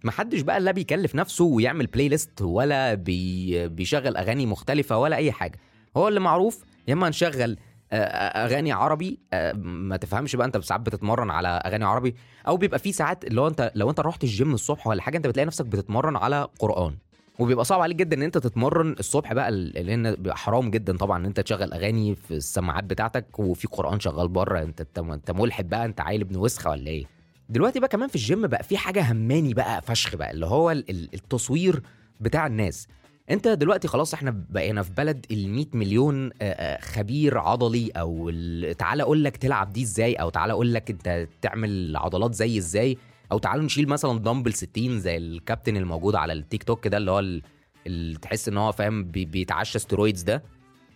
محدش 0.04 0.42
بقى 0.42 0.60
لا 0.62 0.72
بيكلف 0.72 1.16
نفسه 1.16 1.46
ويعمل 1.46 1.86
playlist 1.88 2.42
ولا 2.42 2.94
بي 2.94 3.68
بيشغل 3.68 4.18
أغاني 4.18 4.46
مختلفة 4.46 4.98
ولا 4.98 5.16
أي 5.16 5.32
حاجة. 5.32 5.60
هو 5.98 6.08
اللي 6.08 6.20
معروف 6.20 6.64
يا 6.88 6.94
إما 6.94 7.10
نشغل 7.10 7.52
آه، 7.52 7.58
أغاني 7.94 8.72
عربي 8.72 9.20
آه، 9.34 9.54
ما 9.54 9.98
تفهمش 9.98 10.36
بقى 10.36 10.48
أنت 10.48 10.58
ساعات 10.58 10.82
بتتمرن 10.82 11.30
على 11.30 11.48
أغاني 11.48 11.86
عربي 11.86 12.16
أو 12.48 12.58
بيبقى 12.58 12.80
في 12.80 12.92
ساعات 12.92 13.26
اللي 13.26 13.42
هو 13.42 13.48
أنت 13.48 13.72
لو 13.76 13.90
أنت 13.90 14.00
رحت 14.00 14.24
الجيم 14.24 14.54
الصبح 14.54 14.88
ولا 14.88 15.02
حاجة 15.02 15.18
أنت 15.18 15.28
بتلاقي 15.28 15.46
نفسك 15.46 15.66
بتتمرن 15.66 16.16
على 16.16 16.48
قرآن. 16.60 16.96
وبيبقى 17.40 17.66
صعب 17.66 17.82
عليك 17.82 17.98
جدا 17.98 18.18
إن 18.18 18.22
أنت 18.22 18.38
تتمرن 18.38 18.96
الصبح 19.00 19.34
بقى 19.34 19.52
لأن 19.52 20.16
بيبقى 20.16 20.38
حرام 20.38 20.72
جدا 20.72 20.98
طبعا 20.98 21.18
إن 21.18 21.26
أنت 21.26 21.40
تشغل 21.40 21.74
أغاني 21.74 22.16
في 22.16 22.32
السماعات 22.34 22.84
بتاعتك 22.84 23.40
وفي 23.40 23.68
قرآن 23.68 24.00
شغال 24.00 24.28
بره. 24.28 24.60
أنت 24.60 24.82
أنت 25.00 25.32
ملحد 25.32 25.70
بقى 25.70 25.86
أنت 25.86 26.02
عيل 26.02 26.22
ابن 26.22 26.36
وسخة 26.36 26.70
ولا 26.70 26.88
إيه؟ 26.88 27.06
دلوقتي 27.50 27.80
بقى 27.80 27.90
كمان 27.90 28.08
في 28.10 28.16
الجيم 28.16 28.48
بقى 28.48 28.64
في 28.64 28.78
حاجة 28.78 29.12
hemany 29.12 29.54
بقى 29.54 29.82
فشخ 29.82 30.16
بقى 30.16 30.32
اللي 30.32 30.46
هو 30.46 30.72
ال- 30.72 30.90
ال- 30.90 31.10
التصوير 31.14 31.82
بتاع 32.20 32.48
الناس. 32.48 32.88
انت 33.30 33.48
دلوقتي 33.48 33.88
خلاص 33.88 34.14
إحنا 34.14 34.44
بقينا 34.50 34.84
في 34.84 34.92
بلد 34.92 35.26
ال 35.32 35.50
100 35.50 35.66
مليون 35.74 36.26
آه، 36.26 36.32
آه، 36.42 36.82
خبير 36.82 37.38
عضلي 37.38 37.90
أو 37.98 38.30
ال- 38.30 38.78
تعالى 38.78 39.04
أقول 39.04 39.24
لك 39.24 39.38
تلعب 39.38 39.74
دي 39.74 39.84
إزاي 39.84 40.14
أو 40.14 40.30
تعالى 40.30 40.54
أقول 40.54 40.74
لك 40.74 40.90
انت 40.90 41.28
تعمل 41.42 41.98
عضلات 41.98 42.34
زي 42.34 42.58
إزاي 42.58 42.98
أو 43.32 43.38
تعالوا 43.38 43.66
نشيل 43.66 43.88
مثلا 43.90 44.20
دمبل 44.20 44.54
60 44.54 45.00
زي 45.00 45.18
الكابتن 45.18 45.78
الموجود 45.78 46.16
على 46.16 46.34
التيك 46.34 46.64
توك 46.64 46.88
ده 46.88 46.98
اللي 46.98 47.12
هو 47.12 47.20
ال- 47.20 47.42
اللي 47.88 48.18
تحس 48.20 48.48
ان 48.48 48.58
هو 48.58 48.72
فاهم 48.72 49.04
بي- 49.04 49.26
بيتعشى 49.26 49.80
ستيرويدز 49.80 50.22
ده. 50.22 50.44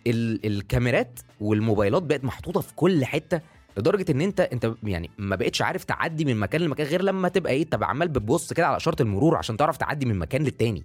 ال- 0.06 0.46
الكاميرات 0.46 1.20
والموبايلات 1.40 2.02
بقت 2.02 2.24
محطوطة 2.24 2.60
في 2.60 2.74
كل 2.74 3.04
حتة 3.04 3.40
لدرجة 3.78 4.12
ان 4.12 4.20
انت 4.20 4.40
انت 4.40 4.72
يعني 4.82 5.10
ما 5.18 5.36
بقتش 5.36 5.62
عارف 5.62 5.84
تعدي 5.84 6.24
من 6.24 6.36
مكان 6.36 6.60
لمكان 6.60 6.86
غير 6.86 7.02
لما 7.02 7.28
تبقى 7.28 7.52
إيه 7.52 7.64
تبقى 7.64 7.88
عمال 7.90 8.08
بتبص 8.08 8.52
كده 8.52 8.66
على 8.66 8.76
اشاره 8.76 9.02
المرور 9.02 9.36
عشان 9.36 9.56
تعرف 9.56 9.76
تعدي 9.76 10.06
من 10.06 10.18
مكان 10.18 10.42
للتاني. 10.44 10.82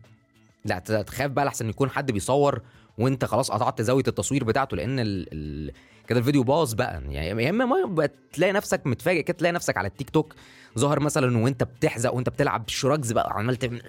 لا 0.66 0.80
تخاف 0.80 1.32
بقى 1.32 1.46
لحسن 1.46 1.70
يكون 1.70 1.90
حد 1.90 2.12
بيصور 2.12 2.62
وانت 2.98 3.26
خلاص 3.26 3.52
قطعت 3.52 3.82
زاوية 3.82 4.04
التصوير 4.08 4.44
بتاعته 4.44 4.78
لأن 4.78 5.00
ال... 5.00 5.28
ال... 5.34 5.72
كده 6.08 6.20
الفيديو 6.20 6.44
باظ 6.44 6.74
بقى. 6.74 7.02
يعني 7.10 7.44
يا 7.44 7.50
إما 7.50 7.66
ما 7.66 8.10
تلاقي 8.34 8.54
نفسك 8.54 8.82
متفاجئ 8.88 9.22
كده 9.22 9.38
تلاقي 9.38 9.52
نفسك 9.52 9.78
على 9.78 9.88
التيك 9.88 10.10
توك 10.10 10.36
ظاهر 10.80 11.00
مثلا 11.00 11.38
وانت 11.38 11.64
بتحزق 11.64 12.14
وانت 12.14 12.30
بتلعب 12.30 12.64
شراجز 12.70 13.12
بقى 13.12 13.34
عمال 13.34 13.56
تعمل 13.56 13.82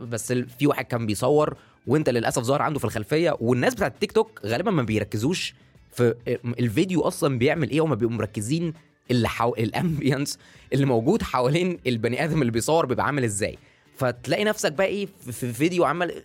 بس 0.00 0.32
في 0.32 0.66
واحد 0.66 0.84
كان 0.84 1.06
بيصور 1.06 1.56
وانت 1.86 2.08
للأسف 2.10 2.42
ظاهر 2.42 2.62
عنده 2.62 2.78
في 2.78 2.84
الخلفية 2.84 3.36
والناس 3.40 3.74
بتاعت 3.74 3.94
التيك 3.94 4.12
توك 4.12 4.40
غالبا 4.46 4.70
ما 4.70 4.82
بيركزوش 4.82 5.54
في 5.92 6.14
الفيديو 6.44 7.00
أصلا 7.00 7.38
بيعمل 7.38 7.70
إيه 7.70 7.80
وما 7.80 7.94
بيبقوا 7.94 8.16
مركزين 8.16 8.74
اللي 9.10 9.28
حو... 9.28 9.54
ال 9.54 9.63
ambiance 9.63 10.38
اللي 10.72 10.86
موجود 10.86 11.22
حوالين 11.22 11.78
البني 11.86 12.24
آدم 12.24 12.40
اللي 12.40 12.52
بيصور 12.52 12.86
بيبقى 12.86 13.06
عامل 13.06 13.24
إزاي. 13.24 13.58
فتلاقي 14.02 14.44
نفسك 14.44 14.72
بقى 14.72 14.86
إيه 14.86 15.06
في- 15.06 15.32
في 15.32 15.52
فيديو 15.52 15.84
عمال 15.84 16.22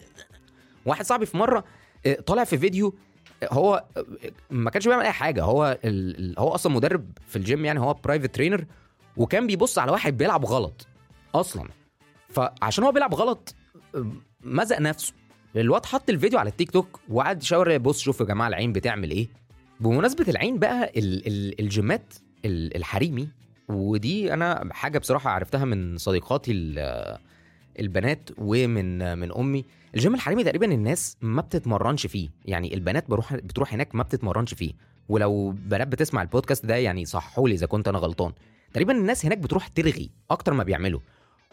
واحد 0.85 1.05
صاحبي 1.05 1.25
في 1.25 1.37
مرة 1.37 1.63
آه، 2.05 2.13
طالع 2.13 2.43
في 2.43 2.57
فيديو 2.57 2.95
آه، 3.43 3.47
هو 3.51 3.83
آه، 3.97 4.05
ما 4.49 4.69
كانش 4.69 4.87
بيعمل 4.87 5.03
أي 5.03 5.11
حاجة. 5.11 5.43
هو 5.43 5.77
ال... 5.85 6.35
هو 6.39 6.47
أصلا 6.49 6.73
مدرب 6.73 7.11
في 7.27 7.35
الجيم 7.35 7.65
يعني 7.65 7.79
هو 7.79 7.93
private 7.93 8.36
trainer 8.36 8.65
وكان 9.17 9.47
بيبص 9.47 9.79
على 9.79 9.91
واحد 9.91 10.17
بيلعب 10.17 10.45
غلط 10.45 10.87
أصلا. 11.35 11.69
فعشان 12.29 12.83
هو 12.83 12.91
بيلعب 12.91 13.15
غلط 13.15 13.55
مزق 14.41 14.79
نفسه. 14.79 15.13
الواد 15.55 15.85
حط 15.85 16.09
الفيديو 16.09 16.39
على 16.39 16.49
التيك 16.49 16.71
توك 16.71 16.99
وقعد 17.09 17.41
يشاور 17.43 17.77
بص 17.77 17.99
شوف 17.99 18.19
يا 18.19 18.25
جماعة 18.25 18.47
العين 18.47 18.73
بتعمل 18.73 19.11
إيه. 19.11 19.27
بمناسبة 19.79 20.25
العين 20.27 20.59
بقى 20.59 20.91
ال... 20.97 21.27
ال... 21.27 21.59
الجيمات 21.61 22.13
ال- 22.45 22.75
الحريمي 22.75 23.29
ودي 23.69 24.33
أنا 24.33 24.69
حاجة 24.73 24.97
بصراحة 24.99 25.29
عرفتها 25.29 25.65
من 25.65 25.97
صديقاتي 25.97 26.51
البنات 27.79 28.29
ومن 28.37 29.17
من 29.17 29.31
أمي. 29.33 29.65
الجيم 29.95 30.15
الحريمي 30.15 30.43
تقريبا 30.43 30.65
الناس 30.65 31.17
ما 31.21 31.41
بتتمرنش 31.41 32.07
فيه. 32.07 32.29
يعني 32.45 32.73
البنات 32.73 33.09
بروح 33.09 33.35
بتروح 33.35 33.73
هناك 33.73 33.95
ما 33.95 34.03
بتتمرنش 34.03 34.53
فيه. 34.53 34.71
ولو 35.09 35.51
بنات 35.51 35.87
بتسمع 35.87 36.21
البودكاست 36.21 36.65
ده 36.65 36.75
يعني 36.75 37.05
صححوا 37.05 37.49
لي 37.49 37.55
إذا 37.55 37.65
كنت 37.65 37.87
أنا 37.87 37.97
غلطان. 37.97 38.31
تقريبا 38.73 38.93
الناس 38.93 39.25
هناك 39.25 39.37
بتروح 39.37 39.67
ترغي 39.67 40.09
أكتر 40.31 40.53
ما 40.53 40.63
بيعملوا. 40.63 40.99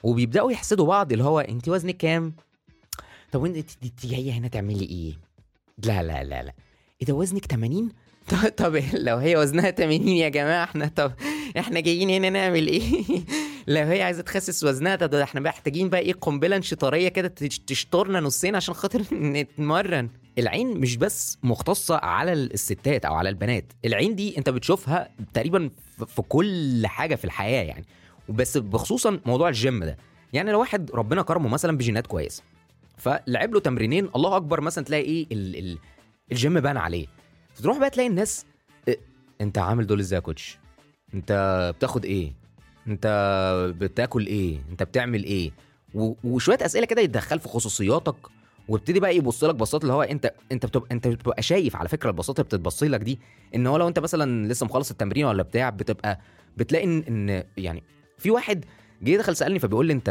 وبيبدأوا 0.03 0.53
يحسدوا 0.53 0.87
بعض 0.87 1.13
اللي 1.13 1.25
هو 1.25 1.41
انت 1.41 1.69
وزنك 1.69 1.97
كام؟ 1.97 2.35
طب 3.33 3.43
وانت 3.43 3.57
انت 3.57 3.71
انت 3.85 4.07
جاية 4.07 4.33
هنا 4.33 4.49
تعملي 4.49 4.85
إيه؟ 4.85 5.13
لا 5.85 6.03
لا 6.03 6.25
لا 6.25 6.43
لا. 6.43 6.55
إيه 7.01 7.07
ده 7.07 7.15
وزنك 7.15 7.45
80 7.47 7.89
طب, 8.31 8.49
طب 8.57 8.77
لو 8.95 9.17
هي 9.17 9.37
وزنها 9.37 9.71
80 9.71 10.09
يا 10.09 10.29
جماعة 10.29 10.65
إحنا 10.65 10.87
طب 10.97 11.13
إحنا 11.59 11.81
جايين 11.81 12.11
هنا 12.11 12.31
نعمل 12.31 12.67
إيه؟ 12.67 13.05
لو 13.67 13.83
هي 13.83 14.03
عايزة 14.03 14.23
تخسس 14.23 14.65
وزنها 14.65 14.95
ده, 14.97 15.07
ده 15.07 15.23
إحنا 15.23 15.41
محتاجين 15.41 15.89
بقى 15.89 16.01
إيه 16.01 16.13
قنبلة 16.13 16.57
انشطاريه 16.57 17.09
كده 17.09 17.29
تش- 17.29 17.59
تشطرنا 17.59 18.21
نصين 18.21 18.57
عشان 18.57 18.75
خاطر 18.75 19.03
نتمرن. 19.15 20.09
العين 20.39 20.81
مش 20.81 20.97
بس 20.97 21.39
مختصة 21.43 21.97
على 21.97 22.33
الستات 22.33 23.05
أو 23.05 23.15
على 23.15 23.29
البنات 23.29 23.65
العين 23.85 24.15
دي 24.15 24.39
أنت 24.39 24.51
بتشوفها 24.51 25.09
تقريبا 25.35 25.71
في- 26.07 26.23
كل 26.23 26.83
حاجة 26.87 27.15
في 27.15 27.25
الحياة 27.25 27.63
يعني. 27.63 27.85
وبس 28.29 28.57
بخصوصا 28.59 29.21
موضوع 29.27 29.49
الجيم 29.49 29.85
ده. 29.85 29.97
يعني 30.33 30.53
لو 30.53 30.61
واحد 30.61 30.91
ربنا 30.95 31.23
كرمه 31.23 31.49
مثلا 31.49 31.77
بجينات 31.77 32.07
كويسه 32.07 32.43
فلعب 32.97 33.55
له 33.55 33.61
تمرينين 33.61 34.09
الله 34.17 34.37
أكبر 34.37 34.61
مثلا 34.61 34.85
تلاقي 34.85 35.03
إيه 35.03 35.27
ال 35.33 35.57
ال 35.59 35.79
الجيم 36.33 36.61
بان 36.61 36.77
عليه. 36.77 37.07
تروح 37.63 37.79
بقى 37.79 37.91
تلاقي 37.91 38.07
الناس 38.09 38.47
إيه 38.89 38.99
أنت 39.41 39.59
عامل 39.59 39.87
دول 39.87 40.01
إزاي 40.01 40.17
يا 40.17 40.21
كوتش 40.21 40.59
أنت 41.15 41.33
بتاخد 41.77 42.05
إيه؟ 42.05 42.33
انت 42.89 43.07
بتاكل 43.79 44.27
إيه؟ 44.27 44.59
انت 44.71 44.83
بتعمل 44.83 45.25
إيه؟ 45.25 45.51
وشوية 46.25 46.59
أسئلة 46.61 46.87
كده 46.87 47.03
يتدخل 47.03 47.41
في 47.41 47.49
خصوصياتك 47.49 48.17
وابتدي 48.69 49.01
بقى 49.01 49.17
يبص 49.17 49.45
لك 49.45 49.55
بصات 49.55 49.83
اللي 49.83 49.93
هو 49.93 50.03
انت 50.03 50.35
انت 50.53 50.67
بتبقى 50.67 50.89
انت 50.93 51.09
بتبقى 51.09 51.43
شايف 51.43 51.77
على 51.77 51.89
فكرة 51.89 52.11
البصات 52.11 52.41
اللي 52.41 52.49
بتتبص 52.49 52.83
لك 52.83 53.01
دي 53.01 53.19
ان 53.55 53.67
هو 53.67 53.77
لو 53.77 53.89
انت 53.89 53.99
مثلا 53.99 54.49
لسه 54.49 54.67
مخلص 54.67 54.91
التمرين 54.91 55.25
ولا 55.25 55.43
بتاع 55.43 55.71
بتبقى 55.71 56.21
بتلاقي 56.57 56.85
ان, 56.85 57.29
إن 57.31 57.45
يعني 57.57 57.83
في 58.19 58.31
واحد 58.31 58.65
جه 59.03 59.17
دخل 59.17 59.37
سألني 59.37 59.59
فبيقول 59.59 59.87
لي 59.87 59.93
انت 59.93 60.09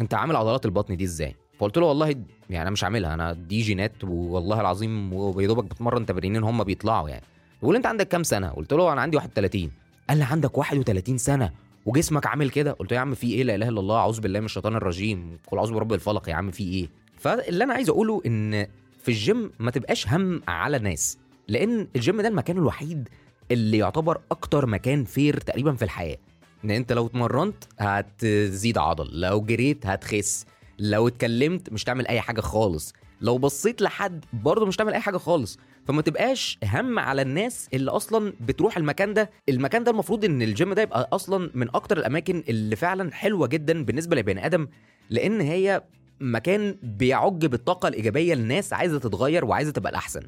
انت 0.00 0.14
عامل 0.14 0.36
عضلات 0.36 0.66
البطن 0.66 0.96
دي 0.96 1.04
إزاي؟ 1.04 1.36
فقلت 1.58 1.78
له 1.78 1.86
والله 1.86 2.08
يعني 2.50 2.62
أنا 2.62 2.70
مش 2.70 2.84
عاملها 2.84 3.14
أنا 3.14 3.32
دي 3.32 3.60
جينات 3.62 4.04
والله 4.04 4.60
العظيم 4.60 5.12
ويا 5.12 5.52
بتمرن 5.52 6.06
تمرينين 6.06 6.42
هم 6.42 6.64
بيطلعوا 6.64 7.08
يعني. 7.08 7.24
بيقول 7.60 7.76
انت 7.76 7.86
عندك 7.86 8.08
كام 8.08 8.22
سنة؟ 8.22 8.48
قلت 8.48 8.72
له 8.72 8.92
أنا 8.92 9.00
عندي 9.00 9.16
31 9.16 9.70
قال 10.08 10.18
لي 10.18 10.24
عندك 10.24 10.58
31 10.58 11.18
سنة 11.18 11.52
وجسمك 11.86 12.26
عامل 12.26 12.50
كده؟ 12.50 12.72
قلت 12.72 12.90
له 12.90 12.96
يا 12.96 13.00
عم 13.00 13.14
في 13.14 13.26
إيه؟ 13.34 13.42
لا 13.44 13.54
إله 13.54 13.68
إلا 13.68 13.80
الله 13.80 13.96
أعوذ 13.96 14.20
بالله 14.20 14.40
من 14.40 14.46
الشيطان 14.46 14.76
الرجيم. 14.76 15.38
قل 15.50 15.58
أعوذ 15.58 15.72
برب 15.72 15.92
الفلق 15.92 16.28
يا 16.28 16.34
عم 16.34 16.50
في 16.50 16.64
إيه؟ 16.64 16.88
فاللي 17.18 17.64
أنا 17.64 17.74
عايز 17.74 17.88
أقوله 17.88 18.22
إن 18.26 18.66
في 19.02 19.08
الجيم 19.08 19.50
ما 19.58 19.70
تبقاش 19.70 20.08
هم 20.08 20.42
على 20.48 20.76
الناس 20.76 21.18
لأن 21.48 21.88
الجيم 21.96 22.20
ده 22.20 22.28
المكان 22.28 22.56
الوحيد 22.56 23.08
اللي 23.50 23.78
يعتبر 23.78 24.20
أكتر 24.30 24.66
مكان 24.66 25.04
fair 25.04 25.36
تقريبا 25.40 25.74
في 25.74 25.82
الحياة. 25.82 26.16
إن 26.64 26.70
أنت 26.70 26.92
لو 26.92 27.06
اتمرنت 27.06 27.64
هتزيد 27.78 28.78
عضل 28.78 29.20
لو 29.20 29.40
جريت 29.40 29.86
هتخس 29.86 30.46
لو 30.78 31.08
اتكلمت 31.08 31.72
مش 31.72 31.84
تعمل 31.84 32.06
أي 32.06 32.20
حاجة 32.20 32.40
خالص. 32.40 32.94
لو 33.20 33.38
بصيت 33.38 33.82
لحد 33.82 34.24
برضه 34.32 34.66
مش 34.66 34.76
تعمل 34.76 34.92
أي 34.92 35.00
حاجة 35.00 35.16
خالص. 35.16 35.58
فما 35.86 36.02
تبقاش 36.02 36.58
هم 36.64 36.98
على 36.98 37.22
الناس 37.22 37.68
اللي 37.74 37.90
أصلا 37.90 38.32
بتروح 38.40 38.76
المكان 38.76 39.14
ده. 39.14 39.30
المكان 39.48 39.84
ده 39.84 39.90
المفروض 39.90 40.24
إن 40.24 40.42
الجيم 40.42 40.72
ده 40.74 40.82
يبقى 40.82 41.08
أصلا 41.12 41.50
من 41.54 41.68
أكتر 41.74 41.98
الأماكن 41.98 42.44
اللي 42.48 42.76
فعلا 42.76 43.12
حلوة 43.12 43.46
جدا 43.46 43.84
بالنسبة 43.84 44.16
لبني 44.16 44.46
آدم 44.46 44.68
لأن 45.10 45.40
هي 45.40 45.82
مكان 46.20 46.76
بيعج 46.82 47.46
بالطاقة 47.46 47.88
الإيجابية. 47.88 48.34
للناس 48.34 48.72
عايزة 48.72 48.98
تتغير 48.98 49.44
وعايزة 49.44 49.72
تبقى 49.72 49.90
الأحسن. 49.90 50.22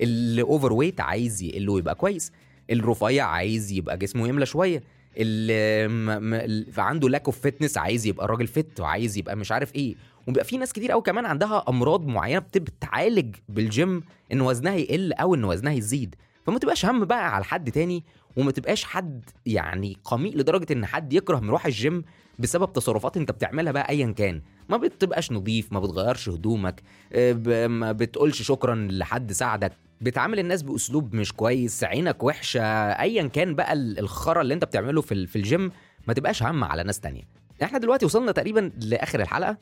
اللي 0.00 0.42
overweight 0.42 1.00
عايز 1.00 1.42
يقل 1.42 1.68
ويبقى 1.68 1.94
كويس. 1.94 2.32
الرفيع 2.70 3.26
عايز 3.26 3.72
يبقى 3.72 3.98
جسمه 3.98 4.28
يملى 4.28 4.46
شوية. 4.46 4.82
اللي 5.16 6.72
عنده 6.78 7.08
lack 7.08 7.24
of 7.24 7.40
fitness 7.40 7.78
عايز 7.78 8.06
يبقى 8.06 8.26
راجل 8.26 8.46
fit 8.46 8.80
وعايز 8.80 9.18
يبقى 9.18 9.36
مش 9.36 9.52
عارف 9.52 9.74
إيه. 9.74 9.94
وبيبقى 10.26 10.44
في 10.44 10.56
ناس 10.58 10.72
كتير 10.72 10.92
قوي 10.92 11.02
كمان 11.02 11.26
عندها 11.26 11.64
أمراض 11.68 12.06
معينة 12.06 12.38
بت- 12.38 12.58
بتعالج 12.58 13.36
بالجيم 13.48 14.02
إن 14.32 14.40
وزنها 14.40 14.74
يقل 14.74 15.12
أو 15.12 15.34
إن 15.34 15.44
وزنها 15.44 15.72
يزيد. 15.72 16.14
فما 16.46 16.58
تبقاش 16.58 16.86
هم 16.86 17.04
بقى 17.04 17.34
على 17.34 17.44
حد 17.44 17.70
تاني 17.72 18.04
وما 18.36 18.52
تبقاش 18.52 18.84
حد 18.84 19.30
يعني 19.46 19.96
قميء 20.04 20.36
لدرجة 20.36 20.72
إن 20.72 20.86
حد 20.86 21.12
يكره 21.12 21.38
مرواح 21.40 21.66
الجيم 21.66 22.04
بسبب 22.38 22.72
تصرفات 22.72 23.16
أنت 23.16 23.30
بتعملها 23.30 23.72
بقى 23.72 23.88
ايا 23.88 24.12
كان. 24.12 24.42
ما 24.68 24.76
بتبقاش 24.76 25.32
نظيف 25.32 25.72
ما 25.72 25.80
بتغيرش 25.80 26.28
هدومك 26.28 26.82
آه، 27.12 27.66
ما 27.66 27.92
بتقولش 27.92 28.42
شكرا 28.42 28.74
لحد 28.90 29.32
ساعدك. 29.32 29.72
بتعامل 30.00 30.38
الناس 30.38 30.62
بأسلوب 30.62 31.14
مش 31.14 31.32
كويس 31.32 31.84
عينك 31.84 32.22
وحشة 32.22 32.62
ايا 32.90 33.26
كان 33.26 33.54
بقى 33.54 33.72
ال- 33.72 33.98
الخرا 33.98 34.42
اللي 34.42 34.54
أنت 34.54 34.64
بتعمله 34.64 35.00
في 35.00 35.12
ال- 35.14 35.26
في 35.26 35.36
الجيم 35.36 35.70
ما 36.08 36.14
تبقاش 36.14 36.42
هم 36.42 36.64
على 36.64 36.82
ناس 36.82 37.00
تانية. 37.00 37.22
إحنا 37.62 37.78
دلوقتي 37.78 38.06
وصلنا 38.06 38.32
تقريبا 38.32 38.70
لآخر 38.82 39.20
الحلقة. 39.20 39.56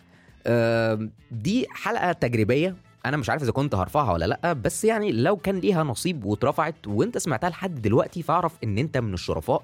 دي 1.30 1.66
حلقة 1.70 2.12
تجريبية. 2.12 2.76
أنا 3.06 3.16
مش 3.16 3.30
عارف 3.30 3.42
إذا 3.42 3.52
كنت 3.52 3.74
هرفعها 3.74 4.12
ولا 4.12 4.24
لأ 4.24 4.52
بس 4.52 4.84
يعني 4.84 5.12
لو 5.12 5.36
كان 5.36 5.58
ليها 5.58 5.82
نصيب 5.84 6.24
واترفعت 6.24 6.86
وأنت 6.86 7.18
سمعتها 7.18 7.50
لحد 7.50 7.82
دلوقتي 7.82 8.22
فأعرف 8.22 8.52
إن 8.64 8.78
أنت 8.78 8.98
من 8.98 9.14
الشرفاء 9.14 9.62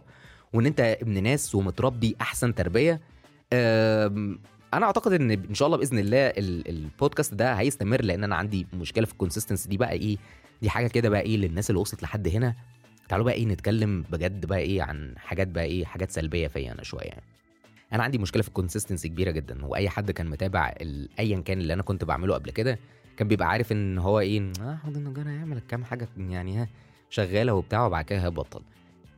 وإن 0.52 0.66
أنت 0.66 0.80
ابن 0.80 1.22
ناس 1.22 1.54
ومتربي 1.54 2.16
أحسن 2.20 2.54
تربية. 2.54 3.00
أنا 4.74 4.86
أعتقد 4.86 5.12
إن 5.12 5.30
إن 5.30 5.54
شاء 5.54 5.66
الله 5.66 5.78
بإذن 5.78 5.98
الله 5.98 6.26
ال- 6.26 6.68
البودكاست 6.68 7.34
ده 7.34 7.52
هيستمر 7.54 8.02
لأن 8.04 8.24
أنا 8.24 8.36
عندي 8.36 8.66
مشكلة 8.72 9.06
في 9.06 9.12
ال 9.12 9.17
consistency 9.17 9.68
دي 9.68 9.76
بقى 9.76 9.92
إيه؟ 9.92 10.16
دي 10.62 10.70
حاجة 10.70 10.86
كده 10.86 11.08
بقى 11.08 11.20
إيه 11.20 11.36
للناس 11.36 11.70
اللي 11.70 11.80
وصلت 11.80 12.02
لحد 12.02 12.28
هنا. 12.28 12.54
تعالوا 13.08 13.24
بقى 13.26 13.34
إيه 13.34 13.46
نتكلم 13.46 14.04
بجد 14.10 14.46
بقى 14.46 14.58
إيه 14.58 14.82
عن 14.82 15.14
حاجات 15.18 15.48
بقى 15.48 15.64
إيه 15.64 15.84
حاجات 15.84 16.10
سلبية 16.10 16.48
فيا 16.48 16.72
أنا 16.72 16.82
شوية 16.82 17.02
يعني. 17.04 17.22
أنا 17.92 18.02
عندي 18.02 18.18
مشكلة 18.18 18.42
في 18.42 18.48
ال 18.48 18.53
consistency 18.53 19.08
كبيرة 19.08 19.30
جدا 19.30 19.66
وأي 19.66 19.88
حد 19.88 20.10
كان 20.10 20.26
متابع 20.30 20.74
ايا 21.18 21.40
كان 21.40 21.60
اللي 21.60 21.72
أنا 21.72 21.82
كنت 21.82 22.04
بعمله 22.04 22.34
قبل 22.34 22.50
كده 22.50 22.78
كان 23.16 23.28
بيبقى 23.28 23.48
عارف 23.48 23.72
إن 23.72 23.98
هو 23.98 24.20
إيه 24.20 24.52
احمد 24.60 24.96
النجار 24.96 25.28
هيعمل 25.28 25.58
كام 25.60 25.84
حاجة 25.84 26.08
يعني 26.16 26.58
ها 26.58 26.68
شغالة 27.10 27.54
وبتاع 27.54 27.86
وبعد 27.86 28.04
كده 28.04 28.18
هيبطل. 28.24 28.62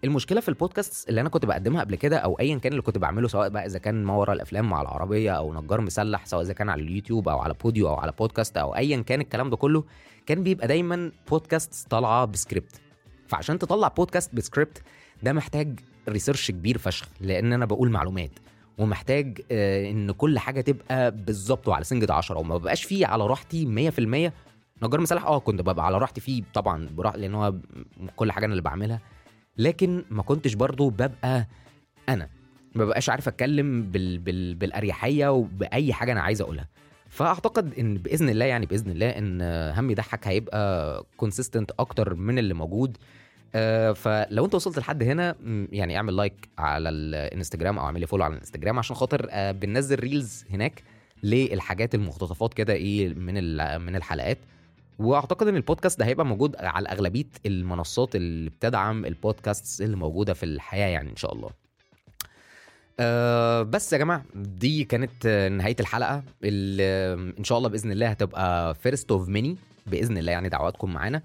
المشكلة 0.04 0.40
في 0.40 0.48
البودكاست 0.48 1.08
اللي 1.08 1.20
أنا 1.20 1.28
كنت 1.28 1.46
بقدمها 1.46 1.80
قبل 1.80 1.94
كده 1.94 2.16
أو 2.16 2.38
ايا 2.40 2.58
كان 2.58 2.72
اللي 2.72 2.82
كنت 2.82 2.98
بعمله 2.98 3.28
سواء 3.28 3.48
بقى 3.48 3.66
إذا 3.66 3.78
كان 3.78 4.04
ما 4.04 4.14
وراء 4.16 4.36
الأفلام 4.36 4.70
مع 4.70 4.82
العربية 4.82 5.30
أو 5.30 5.54
نجار 5.62 5.80
مسلح 5.80 6.26
سواء 6.26 6.42
إذا 6.42 6.52
كان 6.52 6.68
على 6.68 6.82
اليوتيوب 6.82 7.28
أو 7.28 7.38
على 7.38 7.54
بوديو 7.54 7.88
أو 7.88 7.94
على 7.94 8.12
بودكاست 8.18 8.56
أو 8.56 8.76
ايا 8.76 9.02
كان 9.02 9.20
الكلام 9.20 9.50
ده 9.50 9.56
كله 9.56 9.84
كان 10.26 10.42
بيبقى 10.42 10.68
دايما 10.68 11.12
بودكاست 11.30 11.90
طالعة 11.90 12.24
بسكريبت 12.24 12.80
فعشان 13.26 13.58
تطلع 13.58 13.88
بودكاست 13.88 14.34
بسكريبت 14.34 14.82
ده 15.22 15.32
محتاج 15.32 15.80
research 16.08 16.50
كبير 16.50 16.78
فشخ 16.78 17.08
لأن 17.20 17.52
أنا 17.52 17.64
بقول 17.66 17.90
معلومات. 17.90 18.30
ومحتاج 18.78 19.40
آه، 19.50 19.90
إن 19.90 20.10
كل 20.12 20.38
حاجة 20.38 20.60
تبقى 20.60 21.10
بالظبط 21.10 21.68
وعلى 21.68 21.84
سنجة 21.84 22.12
10 22.12 22.38
وما 22.38 22.56
ببقاش 22.56 22.84
فيه 22.84 23.06
على 23.06 23.26
راحتي 23.26 23.90
100% 23.90 24.32
نجار 24.82 25.00
مسلح 25.00 25.24
آه 25.24 25.38
كنت 25.38 25.60
ببقى 25.60 25.86
على 25.86 25.98
راحتي 25.98 26.20
فيه 26.20 26.42
طبعا 26.54 26.88
براح 26.96 27.14
لأن 27.14 27.34
هو 27.34 27.54
كل 28.16 28.32
حاجة 28.32 28.44
أنا 28.44 28.52
اللي 28.52 28.62
بعملها. 28.62 29.00
لكن 29.58 30.04
ما 30.10 30.22
كنتش 30.22 30.54
برضو 30.54 30.90
ببقى 30.90 31.46
أنا 32.08 32.28
ما 32.74 32.84
ببقاش 32.84 33.10
عارف 33.10 33.28
أتكلم 33.28 33.82
بال... 33.82 34.18
بال... 34.18 34.54
بالأريحية 34.54 35.28
وبأي 35.32 35.92
حاجة 35.92 36.12
أنا 36.12 36.20
عايز 36.20 36.40
أقولها. 36.40 36.68
فأعتقد 37.08 37.74
إن 37.78 37.94
بإذن 37.94 38.28
الله 38.28 38.44
يعني 38.44 38.66
بإذن 38.66 38.90
الله 38.90 39.08
إن 39.10 39.42
هم 39.78 39.90
يضحك 39.90 40.28
هيبقى 40.28 41.04
consistent 41.16 41.70
أكتر 41.78 42.14
من 42.14 42.38
اللي 42.38 42.54
موجود. 42.54 42.96
آه، 43.54 43.92
فلو 43.92 44.44
انت 44.44 44.54
وصلت 44.54 44.78
لحد 44.78 45.02
هنا 45.02 45.36
يعني 45.72 45.96
اعمل 45.96 46.16
like 46.16 46.48
على 46.58 46.88
الانستجرام 46.88 47.78
أو 47.78 47.84
اعمل 47.84 48.00
لي 48.00 48.06
follow 48.06 48.24
على 48.24 48.34
الانستجرام 48.34 48.78
عشان 48.78 48.96
خاطر 48.96 49.26
آه، 49.30 49.52
بننزل 49.52 49.98
reels 50.00 50.44
هناك 50.50 50.82
للحاجات 51.22 51.94
المقتطفات 51.94 52.54
كده 52.54 52.72
إيه 52.72 53.14
من 53.14 53.34
من 53.86 53.96
الحلقات. 53.96 54.38
واعتقد 54.98 55.48
ان 55.48 55.56
البودكاست 55.56 55.98
ده 55.98 56.06
هيبقى 56.06 56.26
موجود 56.26 56.56
على 56.56 56.88
اغلبية 56.88 57.24
المنصات 57.46 58.16
اللي 58.16 58.50
بتدعم 58.50 59.04
البودكاست 59.04 59.80
اللي 59.80 59.96
موجودة 59.96 60.34
في 60.34 60.42
الحياة 60.42 60.86
يعني 60.88 61.10
إن 61.10 61.16
شاء 61.16 61.32
الله. 61.34 61.50
أه 63.00 63.62
بس 63.62 63.92
يا 63.92 63.98
جماعة 63.98 64.24
دي 64.34 64.84
كانت 64.84 65.26
آه، 65.26 65.48
نهاية 65.48 65.76
الحلقة. 65.80 66.22
اللي 66.44 67.12
إن 67.38 67.44
شاء 67.44 67.58
الله 67.58 67.68
بإذن 67.68 67.92
الله 67.92 68.08
هتبقى 68.08 68.74
first 68.74 69.10
of 69.12 69.28
many 69.28 69.56
بإذن 69.86 70.18
الله 70.18 70.32
يعني 70.32 70.48
دعواتكم 70.48 70.92
معانا. 70.92 71.22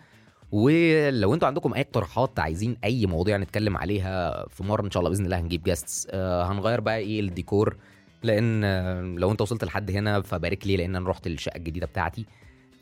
ولو 0.51 1.33
أنتوا 1.33 1.47
عندكم 1.47 1.73
اي 1.73 1.81
اقتراحات 1.81 2.39
عايزين 2.39 2.77
اي 2.83 3.05
مواضيع 3.05 3.37
نتكلم 3.37 3.77
عليها 3.77 4.45
في 4.49 4.63
مره 4.63 4.85
ان 4.85 4.91
شاء 4.91 5.01
الله 5.01 5.09
باذن 5.09 5.25
الله 5.25 5.39
هنجيب 5.39 5.63
guests 5.63 6.07
أه 6.11 6.51
هنغير 6.51 6.79
بقى 6.79 6.97
إيه 6.97 7.19
الديكور 7.19 7.75
لأن 8.23 8.63
آه، 8.63 9.01
لو 9.01 9.31
انت 9.31 9.41
وصلت 9.41 9.63
لحد 9.63 9.91
هنا 9.91 10.21
فبارك 10.21 10.67
لي 10.67 10.77
لأن 10.77 10.95
أنا 10.95 11.09
رحت 11.09 11.27
الشقه 11.27 11.57
الجديده 11.57 11.85
بتاعتي 11.87 12.25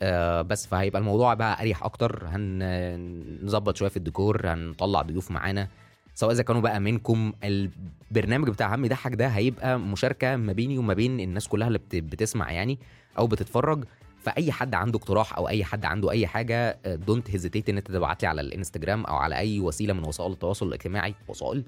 آه 0.02 0.42
بس 0.42 0.66
فهيبقى 0.66 0.98
الموضوع 1.00 1.34
بقى 1.34 1.60
اريح 1.62 1.84
أكتر 1.84 2.22
هنظبط 2.26 3.76
شوية 3.76 3.88
في 3.88 3.96
الديكور 3.96 4.40
هنطلع 4.52 5.02
ضيوف 5.02 5.30
معانا 5.30 5.68
سواء 6.14 6.32
إذا 6.32 6.42
كانوا 6.42 6.60
بقى 6.60 6.80
منكم 6.80 7.32
البرنامج 7.44 8.48
بتاع 8.50 8.74
هم 8.74 8.84
يضحك 8.84 9.14
ده 9.14 9.26
هيبقى 9.26 9.78
مشاركة 9.78 10.36
ما 10.36 10.52
بيني 10.52 10.78
وما 10.78 10.94
بين 10.94 11.20
الناس 11.20 11.48
كلها 11.48 11.68
اللي 11.68 11.78
بت- 11.78 11.96
بتسمع 11.96 12.52
يعني 12.52 12.78
أو 13.18 13.26
بتتفرج. 13.26 13.84
فأي 14.26 14.52
حد 14.52 14.74
عنده 14.74 14.98
اقتراح 14.98 15.36
أو 15.36 15.48
أي 15.48 15.64
حد 15.64 15.84
عنده 15.84 16.10
أي 16.10 16.26
حاجة 16.26 16.78
don't 16.86 17.30
hesitate 17.30 17.68
إن 17.68 17.76
أنت 17.76 17.88
تبعت 17.88 18.22
لي 18.22 18.28
على 18.28 18.40
الإنستجرام 18.40 19.04
أو 19.04 19.16
على 19.16 19.36
أي 19.36 19.60
وسيلة 19.60 19.92
من 19.92 20.06
وسائل 20.08 20.32
التواصل 20.32 20.68
الاجتماعي 20.68 21.14
وسائل 21.28 21.64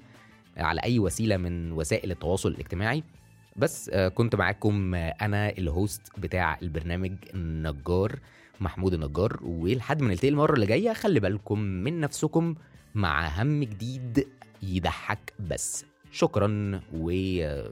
على 0.57 0.81
أي 0.83 0.99
وسيلة 0.99 1.37
من 1.37 1.71
وسائل 1.71 2.11
التواصل 2.11 2.49
الاجتماعي. 2.49 3.03
بس 3.55 3.89
آه، 3.93 4.07
كنت 4.07 4.35
معاكم 4.35 4.95
آه، 4.95 5.09
أنا 5.21 5.49
الهوست 5.49 6.01
بتاع 6.17 6.59
البرنامج 6.61 7.13
النجار 7.33 8.19
محمود 8.59 8.93
النجار 8.93 9.39
ولحد 9.43 10.01
ما 10.01 10.09
نلتقي 10.09 10.29
المرة 10.29 10.53
اللي 10.53 10.65
جاية 10.65 10.93
خلي 10.93 11.19
بالكم 11.19 11.59
من 11.59 11.99
نفسكم 11.99 12.55
مع 12.95 13.27
هم 13.41 13.63
جديد 13.63 14.27
يضحك 14.63 15.33
بس. 15.39 15.85
شكرا 16.11 16.81
و 16.93 17.09
آه، 17.41 17.71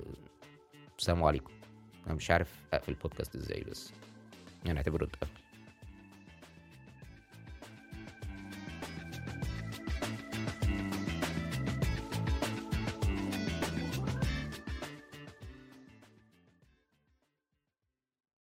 السلام 1.00 1.24
عليكم. 1.24 1.52
أنا 2.08 2.16
مش 2.16 2.32
عارف 2.32 2.50
أقفل 2.74 2.92
البودكاست 2.92 3.36
إزاي 3.36 3.64
بس. 3.72 3.92
en 4.64 4.78
este 4.78 4.92
producto. 4.92 5.28